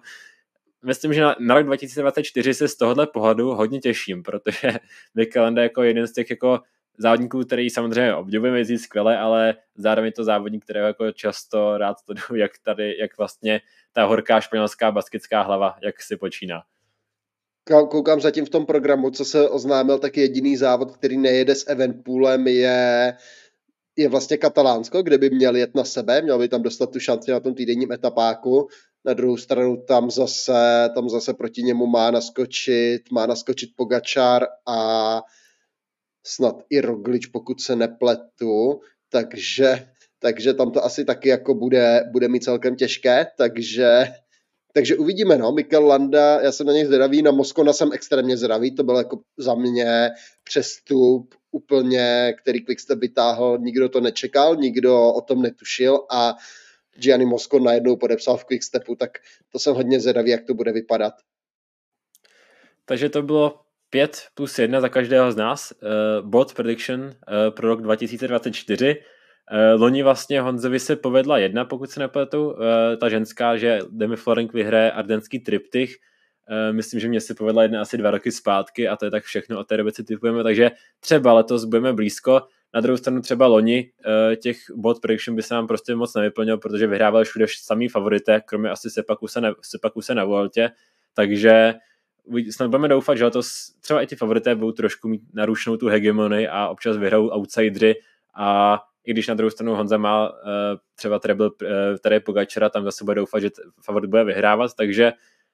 myslím, 0.86 1.13
že 1.13 1.22
na, 1.22 1.36
na 1.39 1.56
rok 1.56 1.65
2024 1.65 2.54
se 2.54 2.68
z 2.68 2.76
tohohle 2.76 3.08
pohledu 3.08 3.54
hodně 3.54 3.80
těším, 3.80 4.24
protože 4.24 4.72
Vic 5.15 5.36
Landa 5.36 5.63
jako 5.63 5.84
jeden 5.84 6.08
z 6.08 6.13
těch 6.13 6.30
jako 6.30 6.60
závodníků, 6.98 7.44
který 7.44 7.70
samozřejmě 7.70 8.15
obdivujeme, 8.15 8.58
jezdí 8.58 8.78
skvěle, 8.78 9.18
ale 9.18 9.56
zároveň 9.76 10.12
to 10.12 10.24
závodník, 10.24 10.63
který 10.63 10.80
jako 10.80 11.12
často 11.12 11.78
rád 11.78 11.98
to 12.06 12.36
jak 12.36 12.52
tady, 12.63 12.98
jak 13.00 13.18
vlastně 13.18 13.62
ta 13.94 14.06
horká 14.06 14.42
španělská 14.42 14.92
baskická 14.92 15.42
hlava, 15.42 15.76
jak 15.84 16.02
si 16.02 16.18
počíná. 16.18 16.62
Koukám 17.89 18.22
zatím 18.22 18.46
v 18.46 18.50
tom 18.50 18.65
programu, 18.65 19.12
co 19.12 19.26
se 19.26 19.50
oznámil, 19.50 20.00
tak 20.00 20.18
jediný 20.18 20.58
závod, 20.58 20.98
který 20.98 21.18
nejede 21.18 21.56
s 21.56 21.70
Evenpoolem 21.70 22.48
je 22.48 23.13
je 24.00 24.10
vlastně 24.10 24.38
Katalánsko, 24.38 25.02
kde 25.02 25.18
by 25.18 25.30
měl 25.30 25.56
jet 25.56 25.76
na 25.76 25.84
sebe, 25.84 26.22
měl 26.22 26.39
by 26.39 26.48
tam 26.48 26.62
dostat 26.62 26.92
tu 26.92 27.00
šanci 27.00 27.32
na 27.32 27.39
tom 27.39 27.54
týdenním 27.54 27.92
etapáku. 27.92 28.68
Na 29.06 29.14
druhou 29.14 29.38
stranu 29.38 29.84
tam 29.88 30.12
zase, 30.12 30.90
tam 30.96 31.10
zase 31.10 31.34
proti 31.34 31.64
němu 31.64 31.88
má 31.88 32.12
naskočit, 32.12 33.12
má 33.12 33.26
naskočit 33.26 33.70
Pogačar 33.76 34.46
a 34.68 35.22
snad 36.26 36.56
i 36.70 36.82
Roglič, 36.82 37.26
pokud 37.26 37.62
se 37.62 37.76
nepletu, 37.76 38.80
takže, 39.10 39.88
takže 40.20 40.54
tam 40.54 40.72
to 40.72 40.86
asi 40.86 41.06
taky 41.06 41.30
jako 41.30 41.54
bude, 41.54 42.04
bude 42.12 42.28
mít 42.28 42.44
celkem 42.44 42.76
těžké, 42.76 43.26
takže, 43.38 44.04
takže 44.74 44.98
uvidíme, 44.98 45.38
no, 45.38 45.52
Mikel 45.52 45.86
Landa, 45.86 46.42
já 46.42 46.52
jsem 46.52 46.68
na 46.68 46.74
něj 46.74 46.86
zvědavý, 46.86 47.22
na 47.22 47.32
Moskona 47.32 47.74
jsem 47.74 47.94
extrémně 47.94 48.38
zvědavý, 48.38 48.76
to 48.76 48.84
byl 48.84 48.96
jako 48.98 49.20
za 49.38 49.56
mě 49.56 50.10
přestup 50.44 51.36
úplně, 51.52 52.34
který 52.42 52.66
Quickstep 52.66 53.00
vytáhl, 53.00 53.58
nikdo 53.62 53.90
to 53.90 54.02
nečekal, 54.02 54.56
nikdo 54.56 55.14
o 55.14 55.22
tom 55.22 55.42
netušil 55.42 56.00
a 56.12 56.36
Gianni 57.00 57.26
Mosco 57.26 57.60
najednou 57.60 57.96
podepsal 57.96 58.38
v 58.38 58.46
Quickstepu, 58.46 58.96
tak 58.96 59.12
to 59.52 59.60
jsem 59.60 59.76
hodně 59.76 60.00
zvědavý, 60.00 60.30
jak 60.30 60.46
to 60.46 60.54
bude 60.54 60.72
vypadat. 60.72 61.14
Takže 62.86 63.10
to 63.10 63.22
bylo 63.22 63.60
5 63.90 64.28
plus 64.34 64.60
1 64.60 64.82
za 64.82 64.90
každého 64.90 65.32
z 65.32 65.36
nás. 65.36 65.72
Uh, 65.72 66.30
bot 66.30 66.54
prediction 66.54 67.02
uh, 67.02 67.12
pro 67.50 67.68
rok 67.68 67.82
2024. 67.82 68.96
Uh, 68.96 69.82
loni 69.82 70.04
vlastně 70.04 70.42
Honzovi 70.42 70.80
se 70.80 70.96
povedla 70.96 71.38
jedna, 71.38 71.66
pokud 71.66 71.92
se 71.92 72.00
nepletu, 72.00 72.52
uh, 72.52 72.58
ta 73.00 73.10
ženská, 73.10 73.58
že 73.58 73.80
Demi 73.90 74.16
Florenk 74.16 74.54
vyhraje 74.54 74.92
ardenský 74.92 75.40
triptych. 75.40 75.96
Uh, 76.50 76.76
myslím, 76.76 77.00
že 77.00 77.08
mě 77.08 77.22
se 77.22 77.36
povedla 77.36 77.64
jedna 77.64 77.82
asi 77.82 77.98
dva 77.98 78.12
roky 78.12 78.32
zpátky 78.32 78.88
a 78.88 78.96
to 78.96 79.06
je 79.06 79.12
tak 79.12 79.24
všechno, 79.24 79.60
od 79.60 79.68
té 79.68 79.78
doby 79.78 79.92
si 79.92 80.04
typujeme, 80.04 80.44
takže 80.44 80.72
třeba 81.00 81.34
letos 81.34 81.66
budeme 81.66 81.94
blízko. 81.94 82.42
Na 82.74 82.82
druhou 82.82 82.98
stranu 82.98 83.22
třeba 83.22 83.48
loni 83.48 83.92
uh, 84.06 84.36
těch 84.36 84.58
bot 84.76 85.00
prediction 85.00 85.36
by 85.36 85.44
se 85.44 85.54
nám 85.54 85.68
prostě 85.68 85.96
moc 85.96 86.16
nevyplnil, 86.16 86.58
protože 86.58 86.88
vyhrával 86.88 87.24
všude 87.24 87.46
samý 87.62 87.88
favorité, 87.88 88.42
kromě 88.46 88.70
asi 88.70 88.90
Sepakuse 88.90 89.42
na, 89.42 89.54
Sepakuse 89.62 90.16
na 90.16 90.26
Vueltě, 90.26 90.72
takže 91.14 91.74
snad 92.52 92.70
budeme 92.70 92.88
doufat, 92.88 93.16
že 93.16 93.26
letos 93.26 93.48
třeba 93.82 94.02
i 94.02 94.08
ty 94.08 94.16
favorité 94.16 94.56
budou 94.56 94.72
trošku 94.72 95.08
mít 95.08 95.22
narušenou 95.34 95.78
tu 95.78 95.88
hegemonii 95.88 96.48
a 96.48 96.68
občas 96.68 96.98
vyhrajou 96.98 97.28
outsidři. 97.28 97.96
A 98.36 98.80
i 99.06 99.12
když 99.12 99.28
na 99.28 99.34
druhou 99.34 99.50
stranu 99.50 99.76
Honza 99.76 99.98
má 99.98 100.30
uh, 100.30 100.36
třeba 100.96 101.20
treble 101.20 101.48
uh, 101.48 101.68
tady 102.02 102.20
Pogačera, 102.20 102.70
tam 102.70 102.84
zase 102.84 103.04
bude 103.04 103.16
doufat, 103.16 103.40
že 103.40 103.50
favorit 103.82 104.10
bude 104.10 104.24
vyhrávat, 104.24 104.72
takže 104.78 105.12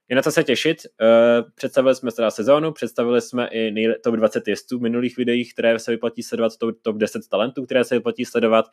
je 0.10 0.16
na 0.16 0.22
to 0.22 0.32
se 0.32 0.44
těšit. 0.44 0.78
Uh, 0.86 1.52
představili 1.56 1.96
jsme 1.96 2.12
teda 2.12 2.32
sezónu, 2.32 2.72
představili 2.72 3.22
jsme 3.22 3.48
i 3.48 3.94
top 4.04 4.16
20 4.16 4.48
jezdců 4.48 4.80
v 4.80 4.82
minulých 4.82 5.18
videích, 5.18 5.54
které 5.54 5.80
se 5.80 5.92
vyplatí 5.92 6.24
sledovat, 6.24 6.58
top, 6.58 6.76
top 6.82 6.98
10 6.98 7.28
talentů, 7.28 7.66
které 7.66 7.84
se 7.84 7.96
vyplatí 7.96 8.26
sledovat. 8.26 8.66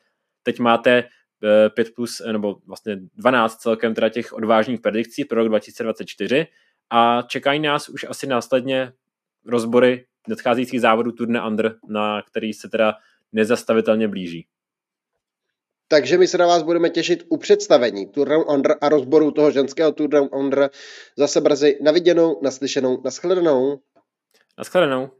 Teď 0.42 0.58
máte 0.58 1.04
5 1.74 1.94
plus, 1.94 2.22
nebo 2.32 2.56
vlastně 2.66 2.98
12 3.14 3.56
celkem 3.56 3.94
teda 3.94 4.08
těch 4.08 4.32
odvážných 4.32 4.80
predikcí 4.80 5.24
pro 5.24 5.38
rok 5.38 5.48
2024 5.48 6.46
a 6.90 7.22
čekají 7.22 7.60
nás 7.60 7.88
už 7.88 8.06
asi 8.08 8.26
následně 8.26 8.92
rozbory 9.46 10.06
nadcházejících 10.28 10.80
závodů 10.80 11.12
Turne 11.12 11.46
Under, 11.46 11.74
na 11.88 12.22
který 12.22 12.52
se 12.52 12.68
teda 12.68 12.94
nezastavitelně 13.32 14.08
blíží. 14.08 14.46
Takže 15.92 16.18
my 16.18 16.26
se 16.26 16.38
na 16.38 16.46
vás 16.46 16.62
budeme 16.62 16.90
těšit 16.90 17.26
u 17.28 17.36
představení 17.36 18.06
Tour 18.06 18.28
Down 18.28 18.44
Under 18.48 18.76
a 18.80 18.88
rozboru 18.88 19.30
toho 19.30 19.50
ženského 19.50 19.92
Tour 19.92 20.08
Down 20.08 20.28
Under 20.32 20.70
zase 21.16 21.40
brzy. 21.40 21.78
Naviděnou, 21.82 22.38
naslyšenou, 22.42 23.02
naschledanou. 23.04 23.78
Naschledanou. 24.58 25.10